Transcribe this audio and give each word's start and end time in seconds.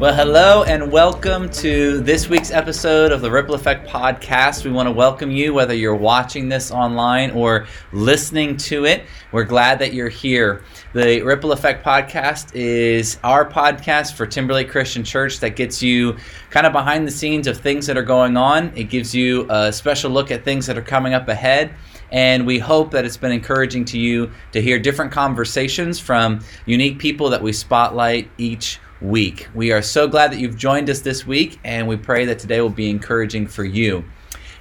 Well, 0.00 0.14
hello 0.14 0.62
and 0.62 0.90
welcome 0.90 1.50
to 1.50 2.00
this 2.00 2.26
week's 2.26 2.50
episode 2.50 3.12
of 3.12 3.20
the 3.20 3.30
Ripple 3.30 3.54
Effect 3.54 3.86
Podcast. 3.86 4.64
We 4.64 4.70
want 4.70 4.86
to 4.86 4.92
welcome 4.92 5.30
you, 5.30 5.52
whether 5.52 5.74
you're 5.74 5.94
watching 5.94 6.48
this 6.48 6.70
online 6.70 7.32
or 7.32 7.66
listening 7.92 8.56
to 8.56 8.86
it. 8.86 9.04
We're 9.30 9.44
glad 9.44 9.78
that 9.80 9.92
you're 9.92 10.08
here. 10.08 10.64
The 10.94 11.20
Ripple 11.20 11.52
Effect 11.52 11.84
Podcast 11.84 12.54
is 12.54 13.18
our 13.22 13.46
podcast 13.46 14.14
for 14.14 14.24
Timberlake 14.24 14.70
Christian 14.70 15.04
Church 15.04 15.38
that 15.40 15.54
gets 15.54 15.82
you 15.82 16.16
kind 16.48 16.66
of 16.66 16.72
behind 16.72 17.06
the 17.06 17.12
scenes 17.12 17.46
of 17.46 17.58
things 17.58 17.86
that 17.86 17.98
are 17.98 18.02
going 18.02 18.38
on. 18.38 18.72
It 18.74 18.84
gives 18.84 19.14
you 19.14 19.46
a 19.50 19.70
special 19.70 20.10
look 20.10 20.30
at 20.30 20.44
things 20.44 20.64
that 20.64 20.78
are 20.78 20.82
coming 20.82 21.12
up 21.12 21.28
ahead. 21.28 21.74
And 22.10 22.46
we 22.46 22.58
hope 22.58 22.90
that 22.92 23.04
it's 23.04 23.18
been 23.18 23.32
encouraging 23.32 23.84
to 23.84 23.98
you 23.98 24.30
to 24.52 24.62
hear 24.62 24.78
different 24.78 25.12
conversations 25.12 26.00
from 26.00 26.40
unique 26.64 26.98
people 26.98 27.28
that 27.28 27.42
we 27.42 27.52
spotlight 27.52 28.30
each 28.38 28.80
week. 29.00 29.48
We 29.54 29.72
are 29.72 29.82
so 29.82 30.08
glad 30.08 30.32
that 30.32 30.38
you've 30.38 30.56
joined 30.56 30.90
us 30.90 31.00
this 31.00 31.26
week, 31.26 31.58
and 31.64 31.88
we 31.88 31.96
pray 31.96 32.26
that 32.26 32.38
today 32.38 32.60
will 32.60 32.68
be 32.68 32.90
encouraging 32.90 33.46
for 33.46 33.64
you. 33.64 34.04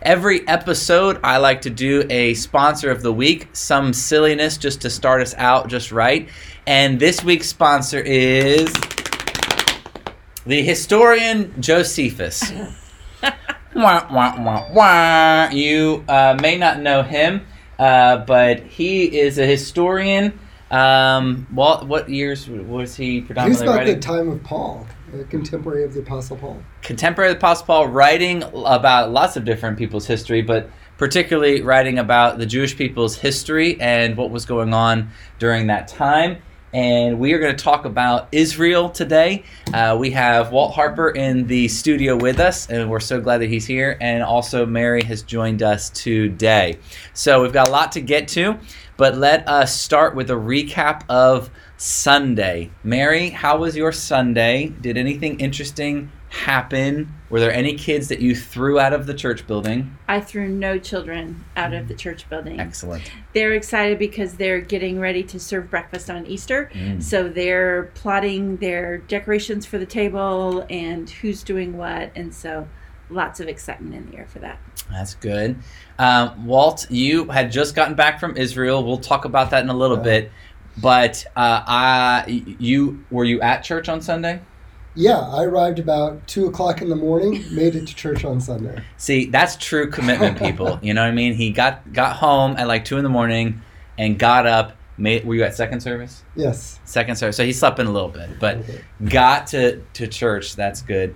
Every 0.02 0.48
episode, 0.48 1.20
I 1.24 1.38
like 1.38 1.62
to 1.62 1.70
do 1.70 2.06
a 2.10 2.34
sponsor 2.36 2.90
of 2.90 3.02
the 3.02 3.12
week, 3.12 3.50
some 3.52 3.92
silliness 3.92 4.58
just 4.58 4.82
to 4.82 4.90
start 4.90 5.22
us 5.22 5.36
out 5.36 5.68
just 5.68 5.92
right. 5.92 6.30
And 6.66 7.00
this 7.00 7.22
week's 7.22 7.48
sponsor 7.48 8.00
is 8.00 8.74
the 10.46 10.64
historian 10.64 11.54
Josephus. 11.62 12.50
wah, 13.76 14.08
wah, 14.10 14.42
wah, 14.42 14.68
wah. 14.72 15.50
You 15.52 16.06
uh, 16.08 16.38
may 16.42 16.58
not 16.58 16.80
know 16.80 17.04
him, 17.04 17.46
uh, 17.78 18.18
but 18.26 18.62
he 18.62 19.20
is 19.20 19.38
a 19.38 19.46
historian 19.46 20.40
um, 20.72 21.48
well, 21.54 21.86
what 21.86 22.10
years 22.10 22.48
was 22.48 22.96
he 22.96 23.22
predominantly 23.22 23.66
He 23.66 23.70
was 23.70 23.70
about 23.70 23.80
writing? 23.80 23.96
the 23.96 24.02
time 24.02 24.30
of 24.30 24.44
Paul, 24.44 24.86
a 25.14 25.24
contemporary 25.24 25.84
of 25.84 25.94
the 25.94 26.02
Apostle 26.02 26.38
Paul. 26.38 26.62
Contemporary 26.82 27.32
of 27.32 27.36
the 27.36 27.40
Apostle 27.40 27.66
Paul, 27.66 27.88
writing 27.88 28.44
about 28.66 29.12
lots 29.12 29.36
of 29.36 29.46
different 29.46 29.78
people's 29.78 30.06
history, 30.06 30.42
but 30.42 30.70
particularly 30.98 31.62
writing 31.62 31.98
about 31.98 32.38
the 32.38 32.46
Jewish 32.46 32.76
people's 32.78 33.16
history 33.16 33.80
and 33.82 34.18
what 34.18 34.30
was 34.32 34.46
going 34.46 34.74
on 34.74 35.10
during 35.40 35.68
that 35.68 35.88
time. 35.88 36.38
And 36.74 37.20
we 37.20 37.34
are 37.34 37.40
going 37.40 37.56
to 37.56 37.64
talk 37.64 37.86
about 37.86 38.28
Israel 38.32 38.90
today. 38.90 39.44
Uh, 39.74 39.98
we 40.00 40.12
have 40.12 40.52
Walt 40.52 40.74
Harper 40.76 41.10
in 41.10 41.48
the 41.48 41.68
studio 41.68 42.16
with 42.16 42.40
us, 42.40 42.70
and 42.70 42.90
we're 42.90 43.00
so 43.00 43.20
glad 43.20 43.40
that 43.40 43.50
he's 43.50 43.66
here. 43.66 43.98
And 44.00 44.22
also, 44.22 44.66
Mary 44.66 45.04
has 45.04 45.24
joined 45.24 45.64
us 45.64 45.90
today. 45.90 46.78
So, 47.14 47.42
we've 47.42 47.54
got 47.54 47.68
a 47.68 47.72
lot 47.72 47.92
to 47.94 48.02
get 48.02 48.28
to. 48.30 48.60
But 48.98 49.18
let 49.18 49.48
us 49.48 49.80
start 49.80 50.14
with 50.14 50.30
a 50.30 50.34
recap 50.34 51.04
of 51.08 51.50
Sunday. 51.78 52.70
Mary, 52.84 53.30
how 53.30 53.58
was 53.58 53.76
your 53.76 53.94
Sunday? 53.94 54.68
Did 54.82 54.98
anything 54.98 55.40
interesting 55.40 56.12
happen? 56.30 57.14
Were 57.30 57.40
there 57.40 57.52
any 57.52 57.74
kids 57.76 58.08
that 58.08 58.20
you 58.20 58.36
threw 58.36 58.80
out 58.80 58.94
of 58.94 59.06
the 59.06 59.14
church 59.14 59.46
building? 59.48 59.98
I 60.08 60.20
threw 60.20 60.48
no 60.48 60.78
children 60.80 61.44
out 61.56 61.74
of 61.74 61.88
the 61.88 61.94
church 61.96 62.28
building. 62.30 62.60
Excellent. 62.60 63.12
They're 63.34 63.54
excited 63.54 64.00
because 64.00 64.36
they're 64.36 64.62
getting 64.62 65.00
ready 65.00 65.24
to 65.24 65.40
serve 65.40 65.70
breakfast 65.70 66.10
on 66.10 66.26
Easter. 66.28 66.70
Mm. 66.74 67.02
So 67.02 67.30
they're 67.30 67.86
plotting 67.96 68.58
their 68.58 69.00
decorations 69.00 69.66
for 69.66 69.78
the 69.78 69.86
table 69.86 70.66
and 70.70 71.10
who's 71.10 71.44
doing 71.44 71.78
what. 71.78 72.12
And 72.16 72.34
so 72.34 72.68
lots 73.10 73.40
of 73.40 73.48
excitement 73.48 73.96
in 73.96 74.10
the 74.12 74.18
air 74.18 74.28
for 74.28 74.40
that. 74.40 74.60
That's 74.92 75.16
good. 75.16 75.58
Um, 75.98 76.46
Walt, 76.48 76.90
you 76.90 77.26
had 77.26 77.52
just 77.52 77.76
gotten 77.76 77.96
back 77.96 78.20
from 78.20 78.38
Israel. 78.38 78.84
We'll 78.84 78.98
talk 78.98 79.26
about 79.26 79.50
that 79.52 79.64
in 79.64 79.70
a 79.70 79.74
little 79.76 79.98
Yeah. 79.98 80.04
bit. 80.04 80.32
But 80.78 81.26
uh, 81.36 81.64
I, 81.68 82.24
you 82.60 83.04
were 83.12 83.26
you 83.26 83.42
at 83.42 83.64
church 83.64 83.90
on 83.90 84.00
Sunday? 84.02 84.40
Yeah, 84.96 85.20
I 85.20 85.44
arrived 85.44 85.80
about 85.80 86.26
two 86.28 86.48
o'clock 86.48 86.82
in 86.82 86.90
the 86.90 86.96
morning. 86.96 87.44
Made 87.52 87.76
it 87.76 87.88
to 87.88 87.96
church 87.96 88.26
on 88.26 88.42
Sunday. 88.42 88.82
See, 88.98 89.26
that's 89.28 89.56
true 89.56 89.90
commitment, 89.90 90.38
people. 90.40 90.80
you 90.82 90.94
know 90.94 91.02
what 91.02 91.10
I 91.10 91.14
mean? 91.14 91.34
He 91.34 91.52
got 91.52 91.94
got 91.94 92.16
home 92.18 92.56
at 92.58 92.68
like 92.68 92.86
two 92.86 92.98
in 92.98 93.04
the 93.04 93.10
morning 93.10 93.62
and 93.98 94.18
got 94.18 94.46
up. 94.46 94.76
Made, 94.98 95.24
were 95.26 95.36
you 95.36 95.44
at 95.44 95.56
second 95.56 95.80
service? 95.80 96.24
Yes. 96.36 96.78
Second 96.84 97.16
service. 97.16 97.38
So 97.38 97.46
he 97.46 97.54
slept 97.54 97.80
in 97.80 97.88
a 97.88 97.92
little 97.92 98.10
bit, 98.10 98.38
but 98.40 98.58
Okay. 98.58 98.82
got 99.06 99.48
to 99.48 99.82
to 99.94 100.08
church. 100.08 100.56
That's 100.58 100.82
good. 100.82 101.16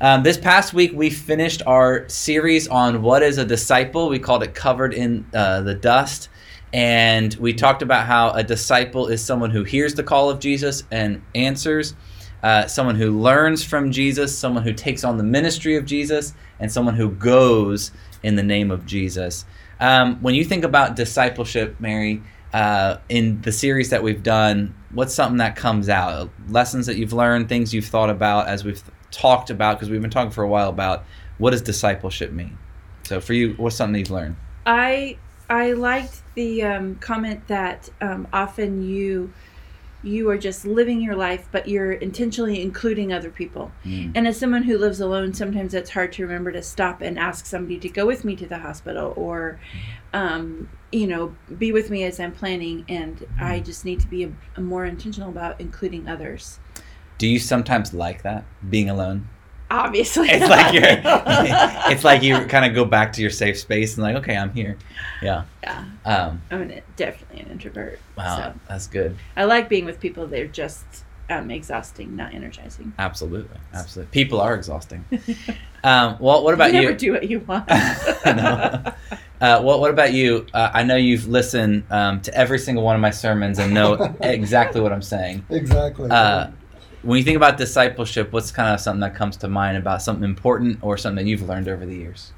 Um, 0.00 0.22
this 0.24 0.38
past 0.38 0.72
week, 0.72 0.92
we 0.94 1.10
finished 1.10 1.62
our 1.66 2.08
series 2.08 2.66
on 2.66 3.02
what 3.02 3.22
is 3.22 3.36
a 3.38 3.44
disciple. 3.44 4.08
We 4.08 4.18
called 4.18 4.42
it 4.42 4.54
"Covered 4.54 4.94
in 4.94 5.26
uh, 5.34 5.60
the 5.60 5.74
Dust," 5.74 6.28
and 6.72 7.32
we 7.34 7.52
talked 7.52 7.82
about 7.82 8.06
how 8.06 8.30
a 8.30 8.42
disciple 8.42 9.06
is 9.08 9.22
someone 9.22 9.50
who 9.50 9.62
hears 9.62 9.94
the 9.94 10.02
call 10.02 10.28
of 10.30 10.40
Jesus 10.40 10.82
and 10.90 11.22
answers, 11.34 11.94
uh, 12.42 12.66
someone 12.66 12.96
who 12.96 13.18
learns 13.18 13.64
from 13.64 13.90
Jesus, 13.90 14.36
someone 14.36 14.62
who 14.62 14.72
takes 14.72 15.04
on 15.04 15.18
the 15.18 15.24
ministry 15.24 15.76
of 15.76 15.84
Jesus, 15.84 16.34
and 16.58 16.70
someone 16.70 16.94
who 16.94 17.10
goes 17.10 17.90
in 18.22 18.36
the 18.36 18.42
name 18.42 18.70
of 18.70 18.86
Jesus. 18.86 19.44
Um, 19.78 20.16
when 20.20 20.34
you 20.34 20.44
think 20.44 20.64
about 20.64 20.96
discipleship, 20.96 21.76
Mary, 21.80 22.22
uh, 22.52 22.98
in 23.08 23.40
the 23.42 23.52
series 23.52 23.90
that 23.90 24.02
we've 24.02 24.22
done, 24.22 24.74
what's 24.92 25.14
something 25.14 25.38
that 25.38 25.56
comes 25.56 25.88
out? 25.88 26.30
Lessons 26.48 26.86
that 26.86 26.96
you've 26.96 27.12
learned, 27.12 27.48
things 27.48 27.72
you've 27.72 27.86
thought 27.86 28.10
about 28.10 28.48
as 28.48 28.64
we've 28.64 28.82
talked 29.10 29.50
about, 29.50 29.76
because 29.76 29.90
we've 29.90 30.02
been 30.02 30.10
talking 30.10 30.30
for 30.30 30.42
a 30.42 30.48
while 30.48 30.68
about 30.68 31.04
what 31.38 31.50
does 31.50 31.62
discipleship 31.62 32.32
mean? 32.32 32.58
So 33.04 33.20
for 33.20 33.32
you, 33.32 33.54
what's 33.54 33.76
something 33.76 33.98
you've 33.98 34.10
learned? 34.10 34.36
I 34.66 35.16
I 35.48 35.72
liked 35.72 36.22
the 36.34 36.62
um, 36.62 36.96
comment 36.96 37.48
that 37.48 37.88
um, 38.00 38.28
often 38.32 38.82
you 38.82 39.32
you 40.02 40.30
are 40.30 40.38
just 40.38 40.64
living 40.64 41.00
your 41.00 41.14
life, 41.14 41.48
but 41.52 41.68
you're 41.68 41.92
intentionally 41.92 42.62
including 42.62 43.12
other 43.12 43.30
people. 43.30 43.70
Mm. 43.84 44.12
And 44.14 44.26
as 44.26 44.38
someone 44.38 44.62
who 44.62 44.78
lives 44.78 45.00
alone, 45.00 45.34
sometimes 45.34 45.74
it's 45.74 45.90
hard 45.90 46.12
to 46.14 46.22
remember 46.22 46.52
to 46.52 46.62
stop 46.62 47.02
and 47.02 47.18
ask 47.18 47.46
somebody 47.46 47.78
to 47.78 47.88
go 47.88 48.06
with 48.06 48.24
me 48.24 48.34
to 48.36 48.46
the 48.46 48.58
hospital 48.58 49.12
or, 49.16 49.60
um, 50.12 50.68
you 50.90 51.06
know, 51.06 51.34
be 51.58 51.72
with 51.72 51.90
me 51.90 52.04
as 52.04 52.18
I'm 52.18 52.32
planning. 52.32 52.84
And 52.88 53.26
I 53.38 53.60
just 53.60 53.84
need 53.84 54.00
to 54.00 54.06
be 54.06 54.24
a, 54.24 54.32
a 54.56 54.60
more 54.60 54.84
intentional 54.84 55.28
about 55.28 55.60
including 55.60 56.08
others. 56.08 56.58
Do 57.18 57.28
you 57.28 57.38
sometimes 57.38 57.92
like 57.92 58.22
that 58.22 58.44
being 58.70 58.88
alone? 58.88 59.28
Obviously, 59.70 60.28
It's 60.30 60.48
like 60.50 60.74
you're, 60.74 60.82
it's 61.92 62.02
like 62.04 62.22
you 62.22 62.44
kind 62.46 62.64
of 62.64 62.74
go 62.74 62.84
back 62.84 63.12
to 63.14 63.22
your 63.22 63.30
safe 63.30 63.58
space 63.58 63.94
and 63.94 64.02
like, 64.02 64.16
okay, 64.16 64.36
I'm 64.36 64.52
here. 64.52 64.76
Yeah. 65.22 65.44
yeah, 65.62 65.84
Um, 66.04 66.42
I'm 66.50 66.62
an, 66.62 66.80
definitely 66.96 67.40
an 67.40 67.50
introvert. 67.50 68.00
wow, 68.16 68.36
So 68.36 68.54
that's 68.68 68.86
good. 68.88 69.16
I 69.36 69.44
like 69.44 69.68
being 69.68 69.84
with 69.84 70.00
people. 70.00 70.26
They're 70.26 70.46
just 70.48 70.84
um, 71.28 71.50
exhausting, 71.52 72.16
not 72.16 72.34
energizing. 72.34 72.92
Absolutely, 72.98 73.56
absolutely. 73.72 74.10
People 74.10 74.40
are 74.40 74.54
exhausting. 74.56 75.04
Um, 75.84 76.16
well, 76.18 76.42
what 76.42 76.52
about 76.54 76.72
you 76.72 76.80
you? 76.80 76.86
never 76.86 76.96
do 76.98 77.12
what 77.12 77.30
you 77.30 77.38
want. 77.40 77.68
no. 78.26 78.92
Uh, 79.40 79.62
well, 79.62 79.80
what 79.80 79.90
about 79.90 80.12
you? 80.12 80.46
Uh, 80.52 80.70
I 80.74 80.82
know 80.82 80.96
you've 80.96 81.28
listened 81.28 81.84
um, 81.90 82.20
to 82.22 82.34
every 82.34 82.58
single 82.58 82.82
one 82.84 82.96
of 82.96 83.00
my 83.00 83.10
sermons 83.10 83.58
and 83.60 83.72
know 83.72 83.94
exactly 84.20 84.80
what 84.80 84.92
I'm 84.92 85.00
saying. 85.02 85.46
Exactly. 85.48 86.10
Uh, 86.10 86.48
when 87.02 87.18
you 87.18 87.24
think 87.24 87.36
about 87.36 87.56
discipleship, 87.56 88.32
what's 88.32 88.50
kind 88.50 88.74
of 88.74 88.80
something 88.80 89.00
that 89.00 89.14
comes 89.14 89.36
to 89.38 89.48
mind 89.48 89.76
about 89.76 90.02
something 90.02 90.24
important 90.24 90.78
or 90.82 90.96
something 90.96 91.24
that 91.24 91.30
you've 91.30 91.48
learned 91.48 91.68
over 91.68 91.86
the 91.86 91.96
years? 91.96 92.32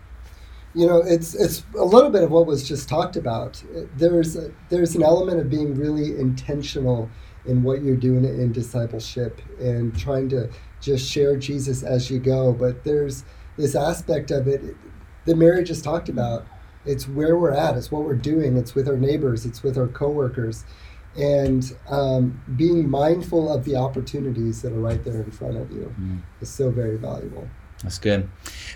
you 0.75 0.87
know, 0.87 1.03
it's 1.05 1.35
it's 1.35 1.65
a 1.77 1.85
little 1.85 2.11
bit 2.11 2.23
of 2.23 2.31
what 2.31 2.47
was 2.47 2.67
just 2.67 2.89
talked 2.89 3.17
about. 3.17 3.63
There's 3.97 4.37
a, 4.37 4.51
there's 4.71 4.95
an 4.95 5.03
element 5.03 5.41
of 5.41 5.51
being 5.51 5.75
really 5.75 6.19
intentional 6.19 7.11
in 7.45 7.63
what 7.63 7.83
you're 7.83 7.97
doing 7.97 8.25
in 8.25 8.53
discipleship 8.53 9.41
and 9.59 9.97
trying 9.99 10.29
to 10.31 10.49
just 10.81 11.11
share 11.11 11.37
Jesus 11.37 11.83
as 11.83 12.11
you 12.11 12.19
go. 12.19 12.53
But 12.53 12.85
there's 12.85 13.25
this 13.57 13.75
aspect 13.75 14.31
of 14.31 14.49
it 14.49 14.77
that 15.27 15.37
Mary 15.37 15.63
just 15.63 15.85
talked 15.85 16.09
about. 16.09 16.47
It's 16.87 17.07
where 17.07 17.37
we're 17.37 17.53
at. 17.53 17.77
It's 17.77 17.93
what 17.93 18.05
we're 18.05 18.15
doing. 18.15 18.57
It's 18.57 18.75
with 18.75 18.89
our 18.89 18.97
neighbors. 18.97 19.45
It's 19.45 19.63
with 19.63 19.77
our 19.77 19.89
coworkers, 19.89 20.65
and 21.17 21.77
um, 21.89 22.41
being 22.57 22.89
mindful 22.89 23.53
of 23.53 23.65
the 23.65 23.77
opportunities 23.77 24.63
that 24.63 24.73
are 24.73 24.81
right 24.81 25.03
there 25.05 25.23
in 25.23 25.31
front 25.31 25.57
of 25.57 25.71
you 25.71 25.95
Mm. 26.01 26.21
is 26.41 26.49
so 26.49 26.71
very 26.71 26.97
valuable. 26.97 27.47
That's 27.83 27.99
good. 27.99 28.29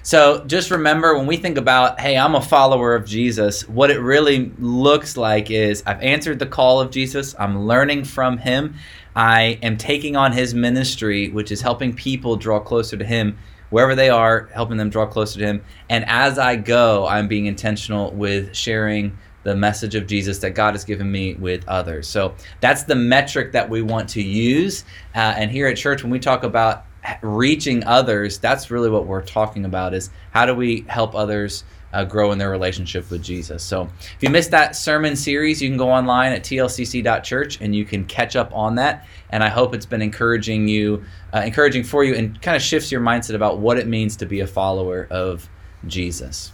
So 0.03 0.44
just 0.47 0.71
remember 0.71 1.17
when 1.17 1.27
we 1.27 1.37
think 1.37 1.59
about, 1.59 2.00
hey, 2.00 2.19
I'm 2.19 2.35
a 2.35 2.43
follower 2.43 2.94
of 2.94 3.06
Jesus, 3.06 3.69
what 3.69 3.91
it 3.91 4.00
really 4.00 4.53
looks 4.59 5.17
like 5.17 5.50
is 5.50 5.83
I've 5.87 6.03
answered 6.03 6.41
the 6.41 6.47
call 6.47 6.81
of 6.81 6.91
Jesus, 6.91 7.35
I'm 7.38 7.67
learning 7.67 8.05
from 8.05 8.38
him, 8.38 8.75
I 9.15 9.59
am 9.62 9.77
taking 9.77 10.17
on 10.17 10.33
his 10.33 10.55
ministry, 10.55 11.29
which 11.29 11.53
is 11.53 11.61
helping 11.62 11.94
people 11.94 12.37
draw 12.37 12.59
closer 12.59 12.97
to 12.97 13.05
him 13.05 13.38
wherever 13.71 13.94
they 13.94 14.11
are, 14.11 14.49
helping 14.53 14.77
them 14.77 14.91
draw 14.91 15.06
closer 15.06 15.38
to 15.38 15.47
him. 15.47 15.65
And 15.88 16.05
as 16.09 16.38
I 16.38 16.56
go, 16.56 17.06
I'm 17.06 17.29
being 17.29 17.47
intentional 17.47 18.11
with 18.12 18.55
sharing 18.56 19.17
the 19.47 19.55
message 19.55 19.95
of 19.95 20.09
Jesus 20.09 20.41
that 20.41 20.51
God 20.51 20.75
has 20.75 20.83
given 20.83 21.11
me 21.11 21.35
with 21.35 21.67
others. 21.69 22.09
So 22.09 22.35
that's 22.61 22.83
the 22.83 22.97
metric 22.97 23.53
that 23.53 23.71
we 23.71 23.81
want 23.81 24.09
to 24.11 24.23
use. 24.23 24.85
Uh, 25.15 25.35
and 25.37 25.53
here 25.53 25.69
at 25.69 25.77
church, 25.77 26.03
when 26.03 26.11
we 26.11 26.19
talk 26.19 26.43
about 26.43 26.85
reaching 27.23 27.85
others, 27.85 28.41
that's 28.41 28.73
really 28.73 28.91
what 28.91 29.07
we're 29.07 29.23
talking 29.23 29.65
about 29.65 29.95
is 29.95 30.11
how 30.33 30.47
do 30.47 30.55
we 30.55 30.85
help 30.89 31.15
others 31.15 31.63
uh, 31.93 32.05
grow 32.05 32.33
in 32.33 32.39
their 32.39 32.51
relationship 32.51 33.09
with 33.09 33.23
Jesus. 33.23 33.63
So 33.63 33.89
if 34.01 34.17
you 34.21 34.31
missed 34.31 34.51
that 34.51 34.75
sermon 34.75 35.15
series, 35.15 35.63
you 35.63 35.69
can 35.69 35.79
go 35.79 35.93
online 35.93 36.33
at 36.33 36.43
tlcc.church 36.43 37.61
and 37.61 37.73
you 37.73 37.85
can 37.85 38.05
catch 38.05 38.35
up 38.35 38.53
on 38.53 38.75
that. 38.75 39.07
And 39.31 39.45
I 39.45 39.49
hope 39.49 39.77
it's 39.77 39.87
been 39.87 40.03
encouraging 40.03 40.67
you, 40.67 41.05
uh, 41.33 41.43
encouraging 41.43 41.85
for 41.85 42.03
you, 42.03 42.17
and 42.17 42.43
kind 42.43 42.57
of 42.57 42.63
shifts 42.63 42.91
your 42.91 43.01
mindset 43.01 43.37
about 43.37 43.61
what 43.61 43.79
it 43.79 43.87
means 43.87 44.17
to 44.17 44.27
be 44.27 44.41
a 44.41 44.47
follower 44.49 45.07
of 45.09 45.49
Jesus. 45.87 46.53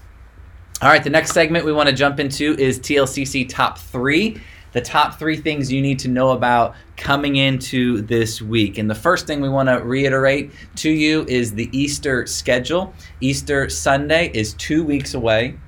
All 0.83 0.89
right, 0.89 1.05
the 1.05 1.11
next 1.11 1.31
segment 1.31 1.65
we 1.65 1.73
want 1.73 1.89
to 1.89 1.95
jump 1.95 2.19
into 2.19 2.59
is 2.59 2.81
TLCC 2.81 3.49
Top 3.49 3.79
3 3.79 4.41
the 4.73 4.81
top 4.81 5.19
three 5.19 5.37
things 5.37 5.71
you 5.71 5.83
need 5.83 5.99
to 6.01 6.09
know 6.09 6.31
about 6.31 6.75
coming 6.97 7.37
into 7.37 8.01
this 8.03 8.41
week. 8.43 8.79
And 8.79 8.89
the 8.89 8.95
first 8.95 9.27
thing 9.27 9.41
we 9.41 9.49
want 9.49 9.69
to 9.69 9.77
reiterate 9.77 10.51
to 10.77 10.91
you 10.91 11.25
is 11.29 11.53
the 11.53 11.69
Easter 11.73 12.27
schedule. 12.27 12.95
Easter 13.21 13.69
Sunday 13.69 14.31
is 14.33 14.55
two 14.55 14.83
weeks 14.83 15.15
away. 15.15 15.59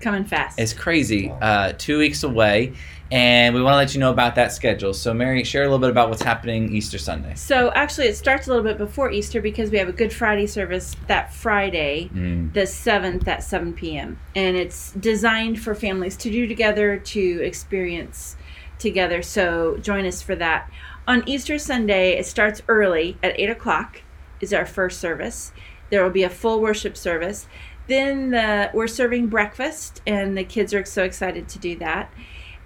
Coming 0.00 0.24
fast. 0.24 0.58
It's 0.58 0.72
crazy. 0.72 1.32
Uh, 1.40 1.72
two 1.76 1.98
weeks 1.98 2.22
away. 2.22 2.74
And 3.12 3.56
we 3.56 3.62
want 3.62 3.74
to 3.74 3.78
let 3.78 3.92
you 3.92 3.98
know 3.98 4.10
about 4.12 4.36
that 4.36 4.52
schedule. 4.52 4.94
So, 4.94 5.12
Mary, 5.12 5.42
share 5.42 5.62
a 5.62 5.64
little 5.64 5.80
bit 5.80 5.90
about 5.90 6.10
what's 6.10 6.22
happening 6.22 6.72
Easter 6.72 6.96
Sunday. 6.96 7.32
So, 7.34 7.72
actually, 7.72 8.06
it 8.06 8.16
starts 8.16 8.46
a 8.46 8.50
little 8.50 8.62
bit 8.64 8.78
before 8.78 9.10
Easter 9.10 9.40
because 9.40 9.70
we 9.70 9.78
have 9.78 9.88
a 9.88 9.92
Good 9.92 10.12
Friday 10.12 10.46
service 10.46 10.94
that 11.08 11.32
Friday, 11.34 12.08
Mm. 12.14 12.52
the 12.52 12.66
7th 12.66 13.26
at 13.26 13.42
7 13.42 13.72
p.m. 13.72 14.18
And 14.36 14.56
it's 14.56 14.92
designed 14.92 15.60
for 15.60 15.74
families 15.74 16.16
to 16.18 16.30
do 16.30 16.46
together, 16.46 16.98
to 16.98 17.42
experience 17.42 18.36
together. 18.78 19.22
So, 19.22 19.76
join 19.78 20.06
us 20.06 20.22
for 20.22 20.36
that. 20.36 20.70
On 21.08 21.28
Easter 21.28 21.58
Sunday, 21.58 22.12
it 22.16 22.26
starts 22.26 22.62
early 22.68 23.16
at 23.24 23.38
8 23.40 23.50
o'clock, 23.50 24.02
is 24.40 24.54
our 24.54 24.66
first 24.66 25.00
service. 25.00 25.50
There 25.90 26.04
will 26.04 26.10
be 26.10 26.22
a 26.22 26.30
full 26.30 26.60
worship 26.60 26.96
service. 26.96 27.48
Then 27.88 28.30
the, 28.30 28.70
we're 28.72 28.86
serving 28.86 29.26
breakfast, 29.26 30.00
and 30.06 30.38
the 30.38 30.44
kids 30.44 30.72
are 30.72 30.84
so 30.84 31.02
excited 31.02 31.48
to 31.48 31.58
do 31.58 31.74
that 31.78 32.12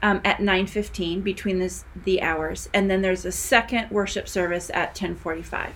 um, 0.04 0.20
at 0.24 0.38
9.15 0.38 1.24
between 1.24 1.58
this, 1.58 1.84
the 2.04 2.22
hours. 2.22 2.68
And 2.72 2.88
then 2.88 3.02
there's 3.02 3.24
a 3.24 3.32
second 3.32 3.90
worship 3.90 4.28
service 4.28 4.70
at 4.72 4.94
10.45 4.94 5.70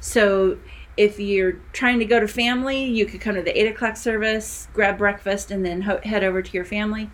so 0.00 0.58
if 0.96 1.18
you're 1.18 1.52
trying 1.72 1.98
to 1.98 2.04
go 2.04 2.20
to 2.20 2.28
family 2.28 2.84
you 2.84 3.06
could 3.06 3.20
come 3.20 3.34
to 3.34 3.42
the 3.42 3.58
8 3.58 3.72
o'clock 3.72 3.96
service 3.96 4.68
grab 4.72 4.98
breakfast 4.98 5.50
and 5.50 5.64
then 5.64 5.82
ho- 5.82 6.00
head 6.02 6.24
over 6.24 6.42
to 6.42 6.52
your 6.52 6.64
family. 6.64 7.10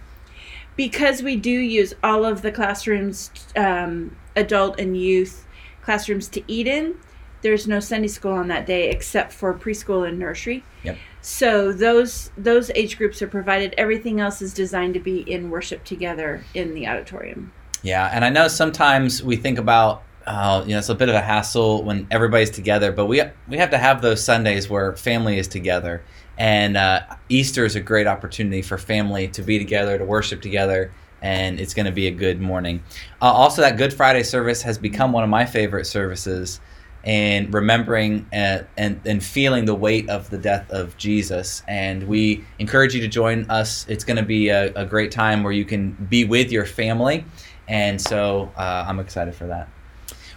Because 0.77 1.23
we 1.23 1.37
do 1.37 1.51
use 1.51 1.95
all 2.03 2.25
of 2.25 2.43
the 2.43 2.51
classrooms 2.51 3.31
um, 3.55 4.17
adult 4.35 4.81
and 4.81 4.97
youth 4.97 5.47
classrooms 5.83 6.29
to 6.29 6.43
eat 6.49 6.67
in 6.67 6.97
there's 7.45 7.69
no 7.69 7.79
sunday 7.79 8.09
school 8.09 8.33
on 8.33 8.49
that 8.49 8.67
day 8.67 8.91
except 8.91 9.33
for 9.33 9.55
preschool 9.55 10.09
and 10.09 10.19
nursery 10.19 10.65
Yep. 10.83 10.97
so 11.21 11.73
those 11.73 12.33
those 12.37 12.71
age 12.75 12.99
groups 12.99 13.23
are 13.23 13.29
provided 13.29 13.73
everything 13.79 14.19
else 14.21 14.43
is 14.43 14.53
designed 14.53 14.95
to 14.95 15.01
be 15.01 15.21
in 15.21 15.51
worship 15.51 15.85
together 15.85 16.43
in 16.55 16.75
the 16.75 16.89
auditorium 16.89 17.53
Yeah, 17.83 18.11
and 18.13 18.25
I 18.25 18.31
know 18.31 18.49
sometimes 18.49 19.23
we 19.23 19.37
think 19.37 19.59
about, 19.59 20.03
uh, 20.27 20.63
you 20.67 20.73
know, 20.73 20.79
it's 20.79 20.89
a 20.89 20.95
bit 20.95 21.11
of 21.11 21.15
a 21.15 21.21
hassle 21.21 21.83
when 21.85 22.07
everybody's 22.11 22.51
together, 22.51 22.93
but 22.93 23.07
we 23.07 23.21
we 23.47 23.59
have 23.59 23.71
to 23.71 23.79
have 23.79 24.01
those 24.01 24.25
Sundays 24.25 24.71
where 24.71 24.97
family 24.97 25.39
is 25.39 25.47
together, 25.49 26.03
and 26.39 26.79
uh, 26.79 27.01
Easter 27.29 27.67
is 27.67 27.77
a 27.77 27.81
great 27.81 28.07
opportunity 28.07 28.63
for 28.63 28.79
family 28.79 29.29
to 29.29 29.43
be 29.43 29.59
together, 29.59 29.99
to 29.99 30.05
worship 30.07 30.41
together, 30.41 30.91
and 31.21 31.61
it's 31.61 31.75
going 31.75 31.85
to 31.85 31.93
be 31.93 32.07
a 32.07 32.11
good 32.11 32.41
morning. 32.41 32.83
Uh, 33.21 33.27
also, 33.27 33.61
that 33.61 33.77
Good 33.77 33.93
Friday 33.93 34.23
service 34.23 34.63
has 34.63 34.79
become 34.79 35.13
one 35.13 35.25
of 35.25 35.31
my 35.31 35.45
favorite 35.45 35.85
services. 35.87 36.61
And 37.05 37.53
remembering 37.53 38.27
uh, 38.33 38.63
and, 38.79 39.01
and 39.05 39.23
feeling 39.23 39.67
the 39.67 39.75
weight 39.75 40.09
of 40.09 40.31
the 40.31 40.39
death 40.39 40.71
of 40.71 40.97
Jesus. 40.97 41.63
And 41.69 42.09
we 42.09 42.45
encourage 42.59 42.95
you 42.95 43.01
to 43.03 43.09
join 43.09 43.49
us. 43.51 43.85
It's 43.91 44.05
going 44.05 44.17
to 44.17 44.23
be 44.23 44.49
a, 44.49 44.73
a 44.75 44.87
great 44.87 45.11
time 45.11 45.43
where 45.43 45.53
you 45.53 45.67
can 45.67 45.93
be 46.09 46.25
with 46.25 46.51
your 46.51 46.65
family 46.65 47.27
and 47.69 48.01
so 48.01 48.53
uh, 48.57 48.85
I'm 48.87 49.01
excited 49.01 49.35
for 49.35 49.47
that. 49.47 49.69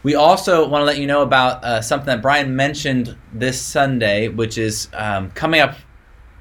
We 0.03 0.15
also 0.15 0.67
want 0.67 0.81
to 0.81 0.85
let 0.85 0.99
you 0.99 1.07
know 1.07 1.21
about 1.21 1.63
uh, 1.63 1.81
something 1.81 2.07
that 2.07 2.21
Brian 2.21 2.55
mentioned 2.55 3.17
this 3.33 3.59
Sunday, 3.59 4.29
which 4.29 4.57
is 4.57 4.89
um, 4.93 5.31
coming 5.31 5.59
up, 5.59 5.75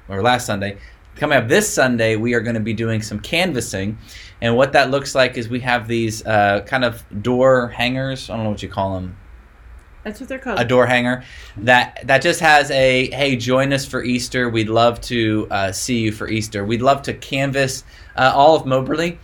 or 0.07 0.21
last 0.21 0.45
Sunday. 0.45 0.77
Coming 1.15 1.37
up 1.37 1.47
this 1.47 1.71
Sunday, 1.73 2.15
we 2.15 2.35
are 2.35 2.39
going 2.39 2.53
to 2.53 2.61
be 2.61 2.73
doing 2.73 3.01
some 3.01 3.19
canvassing. 3.19 3.97
And 4.41 4.55
what 4.55 4.71
that 4.73 4.91
looks 4.91 5.15
like 5.15 5.35
is 5.35 5.49
we 5.49 5.59
have 5.61 5.87
these 5.87 6.25
uh, 6.25 6.61
kind 6.61 6.85
of 6.85 7.03
door 7.23 7.69
hangers. 7.69 8.29
I 8.29 8.35
don't 8.35 8.43
know 8.43 8.51
what 8.51 8.61
you 8.61 8.69
call 8.69 8.93
them 8.93 9.17
that's 10.03 10.19
what 10.19 10.29
they're 10.29 10.39
called. 10.39 10.59
a 10.59 10.65
door 10.65 10.85
hanger. 10.85 11.23
That 11.57 12.01
that 12.05 12.21
just 12.21 12.39
has 12.39 12.71
a 12.71 13.09
hey 13.11 13.35
join 13.35 13.73
us 13.73 13.85
for 13.85 14.03
easter. 14.03 14.49
We'd 14.49 14.69
love 14.69 15.01
to 15.01 15.47
uh, 15.51 15.71
see 15.71 15.99
you 15.99 16.11
for 16.11 16.29
easter. 16.29 16.63
We'd 16.63 16.81
love 16.81 17.01
to 17.03 17.13
canvass 17.13 17.83
uh, 18.15 18.31
all 18.33 18.55
of 18.55 18.65
moberly 18.65 19.19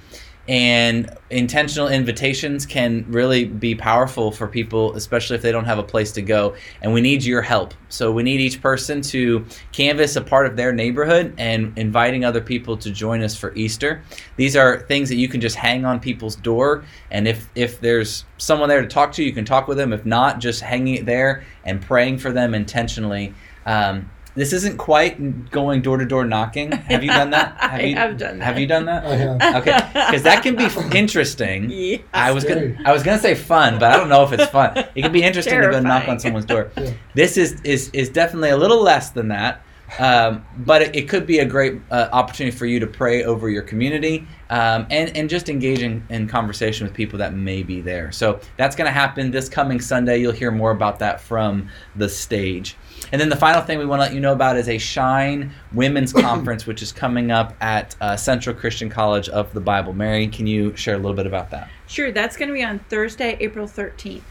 and 0.47 1.09
intentional 1.29 1.87
invitations 1.87 2.65
can 2.65 3.05
really 3.07 3.45
be 3.45 3.75
powerful 3.75 4.29
for 4.29 4.45
people 4.45 4.93
especially 4.95 5.35
if 5.35 5.41
they 5.41 5.51
don't 5.51 5.65
have 5.65 5.79
a 5.79 5.83
place 5.83 6.11
to 6.13 6.21
go. 6.21 6.55
And 6.81 6.93
we 6.93 7.01
need 7.01 7.23
your 7.23 7.41
help. 7.41 7.73
So 7.89 8.11
we 8.11 8.23
need 8.23 8.41
each 8.41 8.61
person 8.61 9.01
to 9.03 9.45
canvass 9.71 10.15
a 10.15 10.21
part 10.21 10.45
of 10.45 10.55
their 10.55 10.73
neighborhood 10.73 11.33
and 11.37 11.77
inviting 11.77 12.25
other 12.25 12.41
people 12.41 12.75
to 12.77 12.91
join 12.91 13.21
us 13.21 13.35
for 13.35 13.53
easter. 13.55 14.03
These 14.35 14.55
are 14.55 14.81
things 14.81 15.09
that 15.09 15.15
you 15.15 15.27
can 15.27 15.39
just 15.41 15.55
hang 15.55 15.85
on 15.85 15.99
people's 15.99 16.35
door. 16.35 16.83
And 17.11 17.27
if 17.27 17.49
if 17.55 17.79
there's 17.79 18.25
someone 18.37 18.69
there 18.69 18.81
to 18.81 18.87
talk 18.87 19.13
to 19.13 19.23
you 19.23 19.31
can 19.31 19.45
talk 19.45 19.67
with 19.67 19.77
them. 19.77 19.93
If 19.93 20.05
not 20.05 20.39
just 20.39 20.61
hanging 20.61 20.95
it 20.95 21.05
there 21.05 21.43
and 21.63 21.81
praying 21.81 22.17
for 22.17 22.31
them 22.31 22.53
intentionally. 22.53 23.33
Um, 23.65 24.09
this 24.35 24.53
isn't 24.53 24.77
quite 24.77 25.51
going 25.51 25.81
door 25.81 25.97
to 25.97 26.05
door 26.05 26.25
knocking. 26.25 26.71
Have 26.71 27.03
you 27.03 27.09
done 27.09 27.29
that? 27.31 27.55
I 27.61 27.81
you, 27.81 27.95
have 27.95 28.17
done 28.17 28.39
that. 28.39 28.45
Have 28.45 28.59
you 28.59 28.67
done 28.67 28.85
that? 28.85 29.05
I 29.05 29.15
have. 29.15 29.55
Okay, 29.57 29.77
because 29.93 30.23
that 30.23 30.41
can 30.43 30.55
be 30.55 30.67
interesting. 30.97 31.69
yeah. 31.69 31.97
I 32.13 32.31
was 32.31 32.43
Scary. 32.43 32.73
gonna 32.73 32.89
I 32.89 32.93
was 32.93 33.03
gonna 33.03 33.19
say 33.19 33.35
fun, 33.35 33.79
but 33.79 33.91
I 33.91 33.97
don't 33.97 34.09
know 34.09 34.23
if 34.23 34.31
it's 34.31 34.47
fun. 34.47 34.77
It 34.95 35.01
can 35.01 35.11
be 35.11 35.23
interesting 35.29 35.61
to 35.61 35.69
go 35.69 35.79
knock 35.79 36.07
on 36.07 36.19
someone's 36.19 36.45
door. 36.45 36.71
Yeah. 36.77 36.93
This 37.13 37.37
is 37.37 37.61
is 37.61 37.89
is 37.93 38.09
definitely 38.09 38.49
a 38.49 38.57
little 38.57 38.81
less 38.81 39.11
than 39.11 39.27
that, 39.27 39.61
um, 39.99 40.43
but 40.59 40.81
it, 40.81 40.95
it 40.95 41.09
could 41.09 41.25
be 41.27 41.39
a 41.39 41.45
great 41.45 41.79
uh, 41.91 42.09
opportunity 42.11 42.55
for 42.55 42.65
you 42.65 42.79
to 42.79 42.87
pray 42.87 43.23
over 43.23 43.49
your 43.49 43.61
community 43.61 44.27
um, 44.49 44.87
and 44.89 45.15
and 45.15 45.29
just 45.29 45.49
engage 45.49 45.81
in, 45.83 46.03
in 46.09 46.27
conversation 46.27 46.87
with 46.87 46.93
people 46.95 47.19
that 47.19 47.33
may 47.33 47.61
be 47.61 47.81
there. 47.81 48.11
So 48.11 48.39
that's 48.57 48.75
going 48.75 48.87
to 48.87 48.91
happen 48.91 49.29
this 49.31 49.47
coming 49.49 49.79
Sunday. 49.79 50.17
You'll 50.19 50.31
hear 50.31 50.51
more 50.51 50.71
about 50.71 50.99
that 50.99 51.21
from 51.21 51.69
the 51.95 52.09
stage. 52.09 52.75
And 53.13 53.21
then 53.21 53.29
the 53.29 53.35
final 53.35 53.61
thing 53.61 53.77
we 53.77 53.85
want 53.85 53.99
to 53.99 54.05
let 54.05 54.13
you 54.15 54.19
know 54.19 54.33
about 54.33 54.57
is 54.57 54.67
a 54.67 54.79
Shine 54.79 55.53
Women's 55.71 56.11
Conference, 56.13 56.65
which 56.65 56.81
is 56.81 56.91
coming 56.91 57.29
up 57.29 57.55
at 57.61 57.95
uh, 58.01 58.17
Central 58.17 58.55
Christian 58.55 58.89
College 58.89 59.29
of 59.29 59.53
the 59.53 59.61
Bible. 59.61 59.93
Mary, 59.93 60.27
can 60.27 60.47
you 60.47 60.75
share 60.75 60.95
a 60.95 60.97
little 60.97 61.15
bit 61.15 61.27
about 61.27 61.51
that? 61.51 61.69
Sure, 61.85 62.11
that's 62.11 62.35
going 62.35 62.49
to 62.49 62.55
be 62.55 62.63
on 62.63 62.79
Thursday, 62.89 63.37
April 63.39 63.67
13th. 63.67 64.23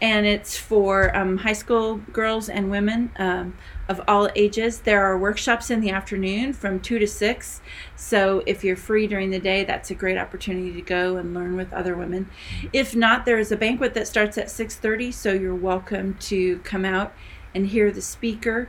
And 0.00 0.24
it's 0.24 0.56
for 0.56 1.14
um, 1.14 1.36
high 1.36 1.52
school 1.52 1.96
girls 2.10 2.48
and 2.48 2.70
women 2.70 3.10
um, 3.16 3.54
of 3.90 4.00
all 4.08 4.30
ages. 4.34 4.80
There 4.80 5.04
are 5.04 5.18
workshops 5.18 5.70
in 5.70 5.82
the 5.82 5.90
afternoon 5.90 6.54
from 6.54 6.80
2 6.80 7.00
to 7.00 7.06
6. 7.06 7.60
So 7.96 8.42
if 8.46 8.64
you're 8.64 8.76
free 8.76 9.06
during 9.06 9.30
the 9.30 9.40
day, 9.40 9.64
that's 9.64 9.90
a 9.90 9.94
great 9.94 10.16
opportunity 10.16 10.72
to 10.72 10.80
go 10.80 11.18
and 11.18 11.34
learn 11.34 11.54
with 11.54 11.70
other 11.74 11.94
women. 11.94 12.30
If 12.72 12.96
not, 12.96 13.26
there 13.26 13.38
is 13.38 13.52
a 13.52 13.56
banquet 13.58 13.92
that 13.92 14.08
starts 14.08 14.38
at 14.38 14.46
6.30, 14.46 15.12
so 15.12 15.34
you're 15.34 15.54
welcome 15.54 16.14
to 16.20 16.58
come 16.60 16.86
out 16.86 17.12
and 17.54 17.66
hear 17.66 17.90
the 17.90 18.02
speaker 18.02 18.68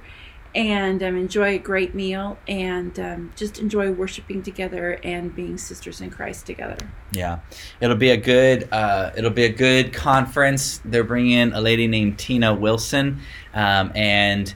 and 0.55 1.01
um, 1.01 1.17
enjoy 1.17 1.55
a 1.55 1.57
great 1.57 1.95
meal 1.95 2.37
and 2.47 2.99
um, 2.99 3.33
just 3.35 3.59
enjoy 3.59 3.91
worshiping 3.91 4.43
together 4.43 4.99
and 5.03 5.35
being 5.35 5.57
sisters 5.57 5.99
in 6.01 6.09
Christ 6.09 6.45
together. 6.45 6.77
Yeah, 7.11 7.39
it'll 7.79 7.95
be 7.95 8.11
a 8.11 8.17
good 8.17 8.69
uh, 8.71 9.11
it'll 9.17 9.31
be 9.31 9.45
a 9.45 9.51
good 9.51 9.93
conference. 9.93 10.79
They're 10.85 11.03
bringing 11.03 11.31
in 11.31 11.53
a 11.53 11.61
lady 11.61 11.87
named 11.87 12.19
Tina 12.19 12.53
Wilson, 12.53 13.19
um, 13.53 13.91
and 13.95 14.53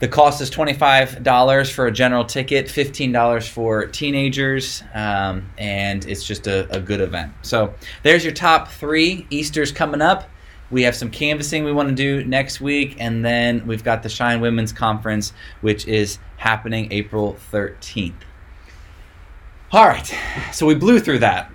the 0.00 0.08
cost 0.08 0.40
is 0.40 0.50
twenty 0.50 0.74
five 0.74 1.22
dollars 1.22 1.70
for 1.70 1.86
a 1.86 1.92
general 1.92 2.24
ticket, 2.24 2.70
fifteen 2.70 3.12
dollars 3.12 3.48
for 3.48 3.86
teenagers, 3.86 4.82
um, 4.94 5.50
and 5.56 6.06
it's 6.06 6.24
just 6.24 6.46
a, 6.46 6.70
a 6.74 6.80
good 6.80 7.00
event. 7.00 7.32
So 7.42 7.74
there's 8.02 8.24
your 8.24 8.34
top 8.34 8.68
three. 8.68 9.26
Easter's 9.30 9.72
coming 9.72 10.02
up. 10.02 10.28
We 10.70 10.82
have 10.84 10.94
some 10.94 11.10
canvassing 11.10 11.64
we 11.64 11.72
want 11.72 11.88
to 11.88 11.94
do 11.94 12.24
next 12.24 12.60
week, 12.60 12.96
and 13.00 13.24
then 13.24 13.66
we've 13.66 13.82
got 13.82 14.02
the 14.02 14.08
Shine 14.08 14.40
Women's 14.40 14.72
Conference, 14.72 15.32
which 15.62 15.86
is 15.86 16.18
happening 16.36 16.92
April 16.92 17.36
13th. 17.52 18.12
All 19.72 19.86
right, 19.86 20.12
so 20.52 20.66
we 20.66 20.74
blew 20.74 20.98
through 21.00 21.20
that 21.20 21.50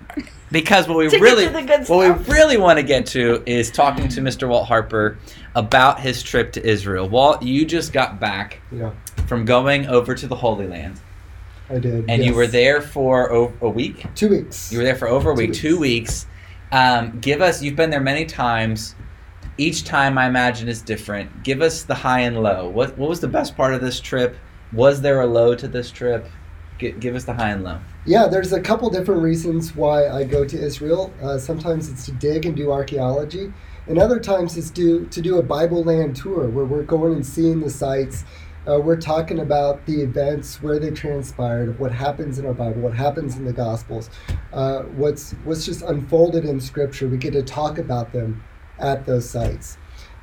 because 0.50 0.88
what 0.88 0.96
we 0.96 1.06
really 1.18 1.46
to 1.46 1.52
the 1.52 1.62
good 1.62 1.88
what 1.88 2.18
we 2.26 2.32
really 2.34 2.56
want 2.56 2.78
to 2.78 2.82
get 2.82 3.04
to 3.06 3.42
is 3.46 3.70
talking 3.70 4.08
to 4.08 4.20
Mr. 4.22 4.48
Walt 4.48 4.66
Harper 4.66 5.18
about 5.54 6.00
his 6.00 6.22
trip 6.22 6.52
to 6.52 6.66
Israel. 6.66 7.08
Walt, 7.08 7.42
you 7.42 7.66
just 7.66 7.92
got 7.92 8.18
back 8.18 8.60
Yeah, 8.72 8.92
from 9.26 9.44
going 9.44 9.86
over 9.86 10.14
to 10.14 10.26
the 10.26 10.36
Holy 10.36 10.66
Land, 10.66 10.98
I 11.68 11.78
did. 11.78 12.06
and 12.08 12.24
you 12.24 12.32
were 12.34 12.46
there 12.46 12.80
for 12.80 13.28
a 13.60 13.68
week. 13.68 14.06
two 14.14 14.30
weeks. 14.30 14.72
You 14.72 14.78
were 14.78 14.84
there 14.84 14.96
for 14.96 15.08
over 15.08 15.32
a 15.32 15.34
Two 15.34 15.38
week, 15.38 15.52
two 15.52 15.78
weeks. 15.78 16.26
Um, 16.72 17.18
give 17.20 17.42
us. 17.42 17.62
You've 17.62 17.76
been 17.76 17.90
there 17.90 18.00
many 18.00 18.24
times. 18.24 18.94
Each 19.58 19.84
time 19.84 20.18
I 20.18 20.26
imagine 20.26 20.68
is 20.68 20.82
different. 20.82 21.42
Give 21.42 21.62
us 21.62 21.82
the 21.82 21.94
high 21.94 22.20
and 22.20 22.42
low. 22.42 22.68
What 22.68 22.96
what 22.98 23.08
was 23.08 23.20
the 23.20 23.28
best 23.28 23.56
part 23.56 23.74
of 23.74 23.80
this 23.80 24.00
trip? 24.00 24.36
Was 24.72 25.00
there 25.00 25.20
a 25.20 25.26
low 25.26 25.54
to 25.54 25.68
this 25.68 25.90
trip? 25.90 26.26
G- 26.78 26.92
give 26.92 27.14
us 27.14 27.24
the 27.24 27.32
high 27.32 27.50
and 27.50 27.64
low. 27.64 27.80
Yeah, 28.04 28.26
there's 28.26 28.52
a 28.52 28.60
couple 28.60 28.90
different 28.90 29.22
reasons 29.22 29.74
why 29.74 30.08
I 30.08 30.24
go 30.24 30.44
to 30.44 30.58
Israel. 30.58 31.12
Uh, 31.22 31.38
sometimes 31.38 31.88
it's 31.88 32.04
to 32.06 32.12
dig 32.12 32.44
and 32.44 32.54
do 32.54 32.70
archaeology, 32.70 33.52
and 33.86 33.98
other 33.98 34.20
times 34.20 34.56
it's 34.58 34.70
do, 34.70 35.06
to 35.06 35.22
do 35.22 35.38
a 35.38 35.42
Bible 35.42 35.82
land 35.84 36.16
tour 36.16 36.48
where 36.48 36.66
we're 36.66 36.82
going 36.82 37.14
and 37.14 37.26
seeing 37.26 37.60
the 37.60 37.70
sites. 37.70 38.24
Uh, 38.68 38.80
we're 38.80 39.00
talking 39.00 39.38
about 39.38 39.86
the 39.86 40.02
events, 40.02 40.60
where 40.60 40.78
they 40.80 40.90
transpired, 40.90 41.78
what 41.78 41.92
happens 41.92 42.38
in 42.40 42.44
our 42.44 42.52
Bible, 42.52 42.82
what 42.82 42.94
happens 42.94 43.36
in 43.36 43.44
the 43.44 43.52
Gospels, 43.52 44.10
uh, 44.52 44.80
what's 44.82 45.32
what's 45.44 45.64
just 45.64 45.82
unfolded 45.82 46.44
in 46.44 46.60
Scripture. 46.60 47.08
We 47.08 47.16
get 47.16 47.32
to 47.32 47.42
talk 47.42 47.78
about 47.78 48.12
them 48.12 48.42
at 48.78 49.06
those 49.06 49.28
sites. 49.28 49.78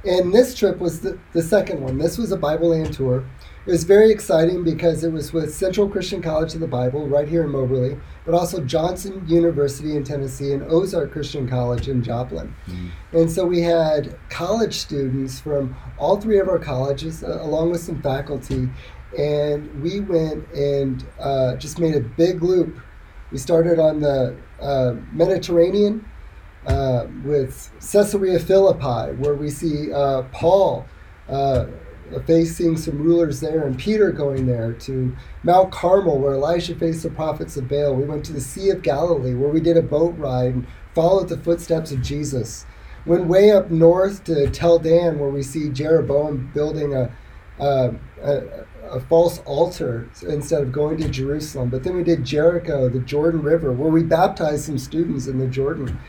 And 0.06 0.34
this 0.34 0.54
trip 0.54 0.80
was 0.80 1.00
the, 1.00 1.18
the 1.32 1.42
second 1.42 1.82
one. 1.82 1.98
This 1.98 2.18
was 2.18 2.32
a 2.32 2.38
Bible 2.38 2.70
land 2.70 2.94
tour. 2.94 3.24
It 3.66 3.72
was 3.72 3.86
very 3.86 4.12
exciting 4.12 4.66
because 4.66 5.06
it 5.06 5.14
was 5.14 5.32
with 5.32 5.56
Central 5.56 5.88
Christian 5.88 6.22
College 6.22 6.54
of 6.54 6.60
the 6.60 6.68
Bible 6.68 7.08
right 7.08 7.26
here 7.26 7.44
in 7.44 7.50
Moberly, 7.50 7.98
but 8.26 8.34
also 8.34 8.62
Johnson 8.62 9.24
University 9.26 9.96
in 9.96 10.04
Tennessee 10.04 10.52
and 10.52 10.64
Ozark 10.64 11.14
Christian 11.14 11.48
College 11.48 11.88
in 11.88 12.04
Joplin. 12.04 12.54
Mm-hmm. 12.68 13.18
And 13.18 13.32
so 13.32 13.46
we 13.46 13.62
had 13.62 14.18
college 14.30 14.74
students 14.74 15.40
from 15.40 15.78
all 15.98 16.20
three 16.20 16.40
of 16.40 16.50
our 16.50 16.60
colleges, 16.60 17.24
uh, 17.24 17.40
along 17.42 17.72
with 17.72 17.80
some 17.80 18.02
faculty, 18.02 18.70
and 19.18 19.82
we 19.82 20.02
went 20.02 20.46
and 20.52 21.06
uh, 21.18 21.56
just 21.56 21.80
made 21.80 21.96
a 21.96 22.02
big 22.02 22.44
loop. 22.44 22.78
We 23.32 23.38
started 23.38 23.80
on 23.80 24.02
the 24.02 24.36
uh, 24.60 24.96
Mediterranean 25.14 26.06
uh, 26.66 27.08
with 27.24 27.72
Caesarea 27.80 28.40
Philippi, 28.40 29.16
where 29.18 29.36
we 29.36 29.50
see 29.50 29.92
uh, 29.92 30.24
Paul 30.32 30.86
uh, 31.30 31.66
facing 32.26 32.78
some 32.78 33.02
rulers 33.02 33.40
there, 33.40 33.66
and 33.66 33.78
Peter 33.78 34.12
going 34.12 34.46
there 34.46 34.74
to 34.74 35.16
Mount 35.44 35.72
Carmel, 35.72 36.20
where 36.20 36.34
Elijah 36.34 36.76
faced 36.76 37.04
the 37.04 37.10
prophets 37.10 37.58
of 37.58 37.68
Baal. 37.68 37.96
We 37.96 38.06
went 38.06 38.26
to 38.26 38.34
the 38.34 38.42
Sea 38.42 38.70
of 38.70 38.82
Galilee, 38.82 39.34
where 39.34 39.50
we 39.50 39.60
did 39.60 39.78
a 39.78 39.82
boat 39.82 40.18
ride 40.18 40.54
and 40.54 40.68
followed 40.94 41.30
the 41.30 41.38
footsteps 41.38 41.92
of 41.92 42.02
Jesus. 42.02 42.66
Went 43.06 43.26
way 43.26 43.52
up 43.52 43.70
north 43.70 44.24
to 44.26 44.50
Tel 44.50 44.80
Dan, 44.80 45.20
where 45.20 45.30
we 45.30 45.44
see 45.44 45.70
Jeroboam 45.70 46.52
building 46.54 46.94
a, 46.94 47.14
a, 47.60 47.94
a, 48.22 48.66
a 48.90 49.00
false 49.02 49.40
altar 49.40 50.10
instead 50.28 50.62
of 50.62 50.72
going 50.72 50.98
to 51.00 51.10
Jerusalem. 51.10 51.70
But 51.70 51.84
then 51.84 51.96
we 51.96 52.04
did 52.04 52.24
Jericho, 52.24 52.88
the 52.88 53.00
Jordan 53.00 53.42
River, 53.42 53.74
where 53.74 53.92
we 53.92 54.04
baptized 54.04 54.66
some 54.66 54.78
students 54.78 55.28
in 55.28 55.40
the 55.40 55.48
Jordan. 55.48 56.00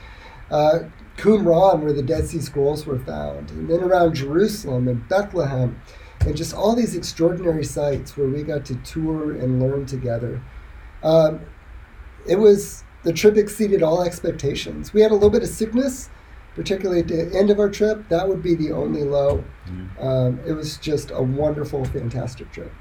Uh, 0.50 0.80
Qumran, 1.16 1.80
where 1.80 1.92
the 1.92 2.02
Dead 2.02 2.26
Sea 2.26 2.40
Scrolls 2.40 2.86
were 2.86 2.98
found, 2.98 3.50
and 3.50 3.68
then 3.68 3.80
around 3.80 4.14
Jerusalem 4.14 4.88
and 4.88 5.08
Bethlehem, 5.08 5.80
and 6.20 6.36
just 6.36 6.54
all 6.54 6.74
these 6.74 6.96
extraordinary 6.96 7.64
sites 7.64 8.16
where 8.16 8.28
we 8.28 8.42
got 8.42 8.64
to 8.66 8.74
tour 8.76 9.32
and 9.32 9.62
learn 9.62 9.86
together. 9.86 10.42
Um, 11.02 11.40
it 12.26 12.36
was 12.36 12.82
the 13.04 13.12
trip 13.12 13.36
exceeded 13.36 13.82
all 13.82 14.02
expectations. 14.02 14.92
We 14.92 15.02
had 15.02 15.10
a 15.10 15.14
little 15.14 15.30
bit 15.30 15.42
of 15.42 15.48
sickness, 15.48 16.10
particularly 16.54 17.00
at 17.00 17.08
the 17.08 17.36
end 17.36 17.50
of 17.50 17.60
our 17.60 17.68
trip. 17.68 18.08
That 18.08 18.28
would 18.28 18.42
be 18.42 18.54
the 18.54 18.72
only 18.72 19.04
low. 19.04 19.44
Mm-hmm. 19.66 20.06
Um, 20.06 20.40
it 20.46 20.52
was 20.52 20.78
just 20.78 21.10
a 21.10 21.22
wonderful, 21.22 21.84
fantastic 21.84 22.50
trip. 22.50 22.72